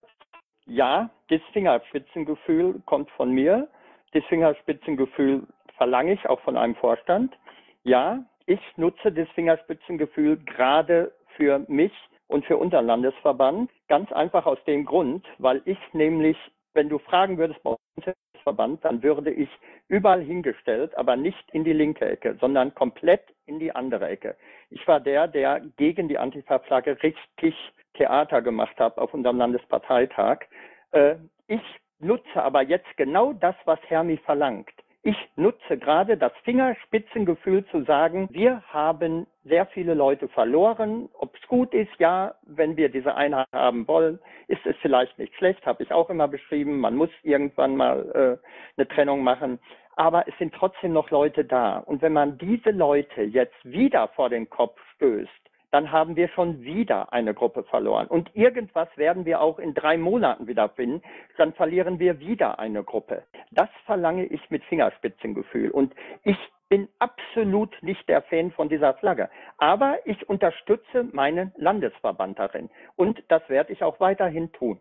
Ja, 0.68 1.10
das 1.30 1.42
Fingerspitzengefühl 1.54 2.82
kommt 2.86 3.10
von 3.12 3.32
mir. 3.32 3.70
Das 4.12 4.24
Fingerspitzengefühl 4.26 5.48
verlange 5.78 6.14
ich 6.14 6.28
auch 6.28 6.40
von 6.42 6.58
einem 6.58 6.76
Vorstand. 6.76 7.36
Ja, 7.84 8.24
ich 8.46 8.60
nutze 8.78 9.12
das 9.12 9.30
Fingerspitzengefühl 9.30 10.38
gerade 10.38 11.14
für 11.36 11.66
mich 11.68 11.92
und 12.28 12.46
für 12.46 12.58
unseren 12.58 12.88
Landesverband. 12.88 13.70
Ganz 13.88 14.12
einfach 14.12 14.46
aus 14.46 14.64
dem 14.66 14.86
Grund, 14.86 15.26
weil 15.38 15.62
ich 15.66 15.80
nämlich, 15.94 16.38
wenn 16.74 16.90
du 16.90 17.00
fragen 17.00 17.38
würdest 17.38 17.62
bei 17.64 17.72
uns 17.72 18.16
Verband, 18.46 18.86
dann 18.86 19.04
würde 19.04 19.32
ich 19.32 19.50
überall 19.90 20.22
hingestellt, 20.22 20.96
aber 20.98 21.16
nicht 21.16 21.44
in 21.52 21.64
die 21.64 21.74
linke 21.74 22.06
Ecke, 22.06 22.38
sondern 22.40 22.74
komplett 22.76 23.24
in 23.48 23.60
die 23.60 23.76
andere 23.76 24.08
Ecke. 24.08 24.38
Ich 24.70 24.88
war 24.88 25.00
der, 25.00 25.28
der 25.28 25.62
gegen 25.78 26.08
die 26.08 26.18
Antifa-Flagge 26.18 27.02
richtig 27.04 27.56
Theater 27.96 28.42
gemacht 28.42 28.80
hat 28.80 28.98
auf 28.98 29.14
unserem 29.14 29.40
Landesparteitag. 29.40 30.46
Äh, 30.92 31.16
ich 31.48 31.62
nutze 32.00 32.42
aber 32.42 32.62
jetzt 32.62 32.96
genau 32.98 33.34
das, 33.34 33.56
was 33.66 33.80
Hermi 33.88 34.18
verlangt. 34.18 34.70
Ich 35.08 35.30
nutze 35.36 35.78
gerade 35.78 36.18
das 36.18 36.32
Fingerspitzengefühl 36.46 37.64
zu 37.68 37.84
sagen, 37.84 38.28
wir 38.32 38.64
haben 38.74 39.28
sehr 39.44 39.68
viele 39.68 39.94
Leute 39.94 40.28
verloren. 40.30 41.10
Ob 41.14 41.36
es 41.36 41.48
gut 41.48 41.76
ist, 41.76 41.92
ja, 42.00 42.34
wenn 42.42 42.76
wir 42.76 42.90
diese 42.90 43.14
Einheit 43.14 43.46
haben 43.54 43.88
wollen, 43.88 44.18
ist 44.48 44.66
es 44.66 44.76
vielleicht 44.82 45.20
nicht 45.20 45.36
schlecht, 45.36 45.64
habe 45.68 45.84
ich 45.84 45.92
auch 45.92 46.10
immer 46.10 46.28
beschrieben. 46.28 46.80
Man 46.80 46.96
muss 46.96 47.12
irgendwann 47.22 47.78
mal 47.78 48.40
äh, 48.42 48.80
eine 48.82 48.88
Trennung 48.88 49.24
machen. 49.24 49.60
Aber 49.96 50.28
es 50.28 50.36
sind 50.40 50.56
trotzdem 50.56 50.94
noch 50.94 51.12
Leute 51.12 51.46
da. 51.46 51.78
Und 51.78 52.02
wenn 52.02 52.14
man 52.14 52.40
diese 52.40 52.72
Leute 52.72 53.22
jetzt 53.22 53.64
wieder 53.64 54.08
vor 54.16 54.32
den 54.32 54.50
Kopf 54.50 54.80
stößt, 54.96 55.30
dann 55.72 55.92
haben 55.92 56.16
wir 56.16 56.30
schon 56.30 56.62
wieder 56.62 57.12
eine 57.14 57.34
Gruppe 57.34 57.64
verloren. 57.64 58.08
Und 58.08 58.30
irgendwas 58.36 58.88
werden 58.96 59.26
wir 59.26 59.42
auch 59.42 59.60
in 59.60 59.74
drei 59.74 59.98
Monaten 59.98 60.48
wieder 60.48 60.70
finden, 60.70 61.02
dann 61.38 61.54
verlieren 61.54 62.00
wir 62.00 62.20
wieder 62.20 62.60
eine 62.60 62.84
Gruppe. 62.84 63.24
Das 63.52 63.70
verlange 63.86 64.26
ich 64.26 64.50
mit 64.50 64.64
Fingerspitzengefühl. 64.66 65.72
Und 65.72 65.94
ich 66.24 66.38
bin 66.70 66.88
absolut 67.00 67.72
nicht 67.82 68.08
der 68.10 68.22
Fan 68.24 68.52
von 68.52 68.70
dieser 68.70 68.94
Flagge. 68.96 69.30
Aber 69.58 70.00
ich 70.06 70.28
unterstütze 70.28 71.04
meinen 71.12 71.52
Landesverband 71.58 72.40
darin. 72.40 72.70
Und 72.96 73.22
das 73.28 73.48
werde 73.50 73.74
ich 73.74 73.84
auch 73.84 74.00
weiterhin 74.00 74.52
tun. 74.52 74.80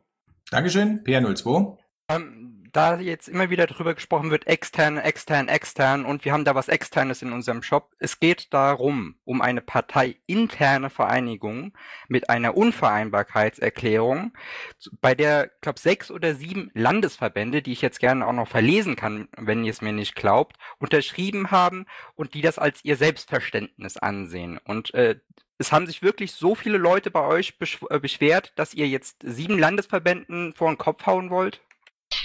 Dankeschön, 0.51 1.03
PR02. 1.05 1.77
Ähm, 2.11 2.64
da 2.77 2.99
jetzt 2.99 3.29
immer 3.29 3.51
wieder 3.51 3.67
darüber 3.67 3.95
gesprochen 3.95 4.31
wird, 4.31 4.47
extern, 4.47 4.99
extern, 4.99 5.49
extern 5.49 6.05
und 6.05 6.25
wir 6.25 6.33
haben 6.33 6.45
da 6.45 6.55
was 6.55 6.69
Externes 6.69 7.23
in 7.23 7.33
unserem 7.33 7.63
Shop. 7.63 7.93
Es 7.99 8.21
geht 8.21 8.53
darum, 8.53 9.17
um 9.25 9.41
eine 9.41 9.61
parteiinterne 9.61 10.91
Vereinigung 10.91 11.73
mit 12.09 12.29
einer 12.29 12.57
Unvereinbarkeitserklärung, 12.57 14.33
bei 15.01 15.15
der, 15.15 15.51
glaube 15.61 15.81
sechs 15.81 16.11
oder 16.11 16.35
sieben 16.35 16.71
Landesverbände, 16.75 17.63
die 17.63 17.73
ich 17.73 17.83
jetzt 17.83 18.01
gerne 18.01 18.27
auch 18.27 18.33
noch 18.33 18.49
verlesen 18.49 18.97
kann, 18.97 19.29
wenn 19.37 19.65
ihr 19.65 19.71
es 19.71 19.81
mir 19.81 19.93
nicht 19.93 20.15
glaubt, 20.17 20.57
unterschrieben 20.79 21.51
haben 21.51 21.87
und 22.15 22.35
die 22.35 22.43
das 22.43 22.59
als 22.59 22.85
ihr 22.85 22.97
Selbstverständnis 22.97 23.97
ansehen. 23.97 24.59
Und 24.65 24.93
äh, 24.95 25.17
es 25.59 25.73
haben 25.73 25.87
sich 25.87 26.03
wirklich 26.03 26.33
so 26.33 26.55
viele 26.55 26.79
Leute 26.79 27.11
bei 27.11 27.23
euch 27.23 27.55
äh, 27.89 27.99
beschwert, 28.01 28.53
dass 28.57 28.75
ihr 28.75 28.89
jetzt 28.89 29.19
sieben 29.23 29.59
Landesverbänden 29.59 30.53
vor 30.55 30.71
den 30.71 30.79
Kopf 30.79 31.07
hauen 31.07 31.31
wollt? 31.31 31.61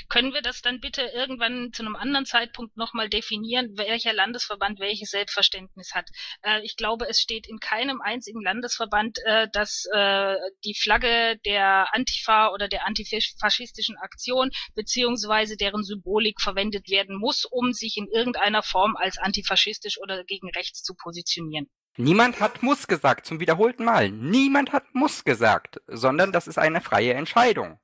Können 0.09 0.33
wir 0.33 0.41
das 0.41 0.63
dann 0.63 0.79
bitte 0.79 1.03
irgendwann 1.03 1.71
zu 1.71 1.83
einem 1.83 1.95
anderen 1.95 2.25
Zeitpunkt 2.25 2.75
nochmal 2.75 3.09
definieren, 3.09 3.77
welcher 3.77 4.11
Landesverband 4.11 4.79
welches 4.79 5.11
Selbstverständnis 5.11 5.93
hat? 5.93 6.09
Äh, 6.41 6.61
ich 6.63 6.75
glaube, 6.77 7.07
es 7.07 7.19
steht 7.19 7.47
in 7.47 7.59
keinem 7.59 8.01
einzigen 8.01 8.41
Landesverband, 8.41 9.19
äh, 9.25 9.47
dass 9.53 9.85
äh, 9.93 10.35
die 10.65 10.73
Flagge 10.73 11.37
der 11.45 11.93
Antifa 11.93 12.49
oder 12.49 12.67
der 12.67 12.87
antifaschistischen 12.87 13.97
Aktion 13.97 14.49
beziehungsweise 14.73 15.57
deren 15.57 15.83
Symbolik 15.83 16.41
verwendet 16.41 16.89
werden 16.89 17.15
muss, 17.15 17.45
um 17.45 17.71
sich 17.71 17.95
in 17.95 18.07
irgendeiner 18.07 18.63
Form 18.63 18.95
als 18.95 19.19
antifaschistisch 19.19 19.99
oder 19.99 20.23
gegen 20.23 20.49
rechts 20.49 20.81
zu 20.81 20.95
positionieren. 20.95 21.69
Niemand 21.97 22.39
hat 22.39 22.63
muss 22.63 22.87
gesagt, 22.87 23.27
zum 23.27 23.39
wiederholten 23.39 23.83
Mal. 23.83 24.09
Niemand 24.09 24.71
hat 24.71 24.85
muss 24.93 25.23
gesagt, 25.23 25.81
sondern 25.85 26.31
das 26.31 26.47
ist 26.47 26.57
eine 26.57 26.81
freie 26.81 27.13
Entscheidung. 27.13 27.79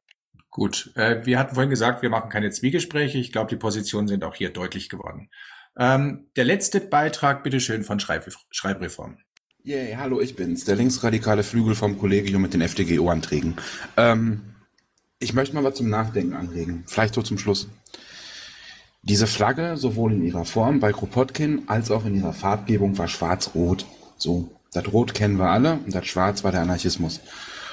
Gut, 0.56 0.94
äh, 0.96 1.26
wir 1.26 1.38
hatten 1.38 1.54
vorhin 1.54 1.70
gesagt, 1.70 2.02
wir 2.02 2.10
machen 2.10 2.30
keine 2.30 2.50
Zwiegespräche. 2.50 3.18
Ich 3.18 3.34
glaube, 3.34 3.50
die 3.50 3.58
Positionen 3.58 4.08
sind 4.08 4.24
auch 4.24 4.36
hier 4.36 4.52
deutlich 4.52 4.88
geworden. 4.88 5.30
Ähm, 5.78 6.28
der 6.38 6.46
letzte 6.46 6.80
Beitrag, 6.80 7.44
bitteschön, 7.44 7.84
von 7.84 8.00
Schreib 8.00 8.26
Schreibreform. 8.52 9.18
Yay, 9.64 9.96
hallo, 9.98 10.22
ich 10.22 10.38
bin's, 10.38 10.64
der 10.64 10.78
linksradikale 10.78 11.44
Flügel 11.44 11.76
vom 11.76 12.00
Kollegium 12.00 12.42
mit 12.42 12.54
den 12.54 12.62
FDGO-Anträgen. 12.62 13.58
Ähm, 13.98 14.56
ich 15.20 15.34
möchte 15.34 15.56
mal 15.56 15.66
was 15.66 15.76
zum 15.76 15.90
Nachdenken 15.90 16.32
anregen, 16.32 16.86
vielleicht 16.88 17.16
so 17.16 17.22
zum 17.22 17.38
Schluss. 17.38 17.68
Diese 19.02 19.28
Flagge, 19.28 19.76
sowohl 19.76 20.14
in 20.14 20.24
ihrer 20.24 20.46
Form 20.46 20.80
bei 20.80 20.94
Kropotkin 20.94 21.64
als 21.68 21.92
auch 21.92 22.06
in 22.06 22.16
ihrer 22.16 22.32
Farbgebung, 22.32 22.98
war 22.98 23.10
schwarz-rot. 23.10 23.86
So, 24.16 24.56
das 24.72 24.88
Rot 24.94 25.14
kennen 25.14 25.38
wir 25.38 25.50
alle 25.50 25.74
und 25.86 25.94
das 25.94 26.06
Schwarz 26.06 26.46
war 26.46 26.54
der 26.54 26.62
Anarchismus. 26.62 27.20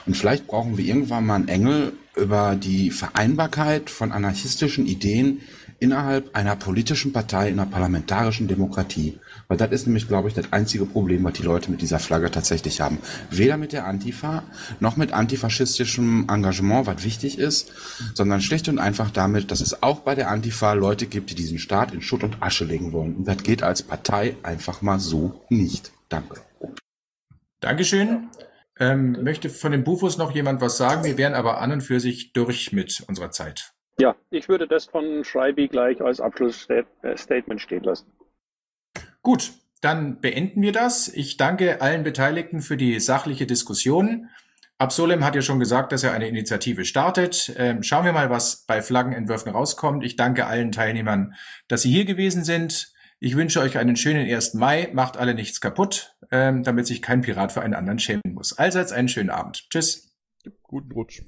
Und 0.06 0.16
vielleicht 0.16 0.46
brauchen 0.46 0.76
wir 0.76 0.84
irgendwann 0.84 1.26
mal 1.26 1.36
einen 1.36 1.48
Engel 1.48 1.92
über 2.16 2.56
die 2.56 2.90
Vereinbarkeit 2.90 3.88
von 3.88 4.12
anarchistischen 4.12 4.86
Ideen 4.86 5.40
innerhalb 5.82 6.36
einer 6.36 6.54
politischen 6.54 7.12
Partei 7.12 7.48
in 7.48 7.58
einer 7.58 7.68
parlamentarischen 7.68 8.46
Demokratie. 8.46 9.18
Weil 9.48 9.56
das 9.56 9.72
ist 9.72 9.86
nämlich, 9.86 10.06
glaube 10.06 10.28
ich, 10.28 10.34
das 10.34 10.52
einzige 10.52 10.86
Problem, 10.86 11.24
was 11.24 11.32
die 11.32 11.42
Leute 11.42 11.72
mit 11.72 11.82
dieser 11.82 11.98
Flagge 11.98 12.30
tatsächlich 12.30 12.80
haben. 12.80 12.98
Weder 13.30 13.56
mit 13.56 13.72
der 13.72 13.86
Antifa 13.86 14.44
noch 14.78 14.96
mit 14.96 15.12
antifaschistischem 15.12 16.26
Engagement, 16.30 16.86
was 16.86 17.02
wichtig 17.02 17.36
ist, 17.36 17.72
sondern 18.14 18.40
schlicht 18.40 18.68
und 18.68 18.78
einfach 18.78 19.10
damit, 19.10 19.50
dass 19.50 19.60
es 19.60 19.82
auch 19.82 20.00
bei 20.00 20.14
der 20.14 20.30
Antifa 20.30 20.74
Leute 20.74 21.06
gibt, 21.06 21.30
die 21.30 21.34
diesen 21.34 21.58
Staat 21.58 21.92
in 21.92 22.00
Schutt 22.00 22.22
und 22.22 22.40
Asche 22.40 22.64
legen 22.64 22.92
wollen. 22.92 23.16
Und 23.16 23.24
das 23.26 23.38
geht 23.38 23.64
als 23.64 23.82
Partei 23.82 24.36
einfach 24.44 24.82
mal 24.82 25.00
so 25.00 25.40
nicht. 25.48 25.90
Danke. 26.08 26.42
Dankeschön. 27.58 28.28
Ähm, 28.82 29.22
möchte 29.22 29.48
von 29.48 29.70
den 29.70 29.84
Bufos 29.84 30.18
noch 30.18 30.34
jemand 30.34 30.60
was 30.60 30.76
sagen? 30.76 31.04
Wir 31.04 31.16
wären 31.16 31.34
aber 31.34 31.60
an 31.60 31.70
und 31.70 31.82
für 31.82 32.00
sich 32.00 32.32
durch 32.32 32.72
mit 32.72 33.04
unserer 33.06 33.30
Zeit. 33.30 33.74
Ja, 34.00 34.16
ich 34.30 34.48
würde 34.48 34.66
das 34.66 34.86
von 34.86 35.22
Schreibi 35.22 35.68
gleich 35.68 36.00
als 36.00 36.20
Abschlussstatement 36.20 37.60
stehen 37.60 37.84
lassen. 37.84 38.10
Gut, 39.22 39.52
dann 39.82 40.20
beenden 40.20 40.62
wir 40.62 40.72
das. 40.72 41.06
Ich 41.06 41.36
danke 41.36 41.80
allen 41.80 42.02
Beteiligten 42.02 42.60
für 42.60 42.76
die 42.76 42.98
sachliche 42.98 43.46
Diskussion. 43.46 44.28
Absolem 44.78 45.24
hat 45.24 45.36
ja 45.36 45.42
schon 45.42 45.60
gesagt, 45.60 45.92
dass 45.92 46.02
er 46.02 46.12
eine 46.12 46.26
Initiative 46.26 46.84
startet. 46.84 47.54
Ähm, 47.56 47.84
schauen 47.84 48.04
wir 48.04 48.12
mal, 48.12 48.30
was 48.30 48.64
bei 48.66 48.82
Flaggenentwürfen 48.82 49.52
rauskommt. 49.52 50.02
Ich 50.02 50.16
danke 50.16 50.46
allen 50.46 50.72
Teilnehmern, 50.72 51.34
dass 51.68 51.82
Sie 51.82 51.92
hier 51.92 52.04
gewesen 52.04 52.42
sind. 52.42 52.91
Ich 53.24 53.36
wünsche 53.36 53.60
euch 53.60 53.78
einen 53.78 53.94
schönen 53.94 54.28
1. 54.28 54.54
Mai. 54.54 54.90
Macht 54.92 55.16
alle 55.16 55.34
nichts 55.34 55.60
kaputt, 55.60 56.16
ähm, 56.32 56.64
damit 56.64 56.88
sich 56.88 57.00
kein 57.02 57.20
Pirat 57.20 57.52
für 57.52 57.62
einen 57.62 57.74
anderen 57.74 58.00
schämen 58.00 58.34
muss. 58.34 58.58
Allseits 58.58 58.90
einen 58.90 59.06
schönen 59.06 59.30
Abend. 59.30 59.64
Tschüss. 59.70 60.12
Guten 60.64 60.90
Rutsch. 60.90 61.22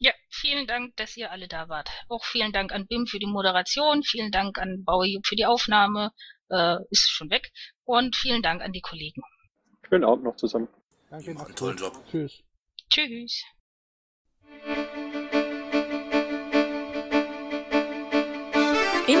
Ja, 0.00 0.10
vielen 0.28 0.66
Dank, 0.66 0.96
dass 0.96 1.16
ihr 1.16 1.30
alle 1.30 1.46
da 1.46 1.68
wart. 1.68 1.88
Auch 2.08 2.24
vielen 2.24 2.50
Dank 2.50 2.72
an 2.72 2.88
BIM 2.88 3.06
für 3.06 3.20
die 3.20 3.28
Moderation, 3.28 4.02
vielen 4.02 4.32
Dank 4.32 4.58
an 4.58 4.82
Bauerjub 4.84 5.24
für 5.24 5.36
die 5.36 5.46
Aufnahme, 5.46 6.10
äh, 6.50 6.78
ist 6.90 7.08
schon 7.10 7.30
weg. 7.30 7.52
Und 7.84 8.16
vielen 8.16 8.42
Dank 8.42 8.60
an 8.60 8.72
die 8.72 8.80
Kollegen. 8.80 9.22
Schönen 9.88 10.02
Abend 10.02 10.24
noch 10.24 10.34
zusammen. 10.34 10.66
Danke. 11.10 11.30
Einen 11.30 11.54
tollen 11.54 11.76
Job. 11.76 11.92
Tschüss. 12.10 12.42
Tschüss. 12.90 13.44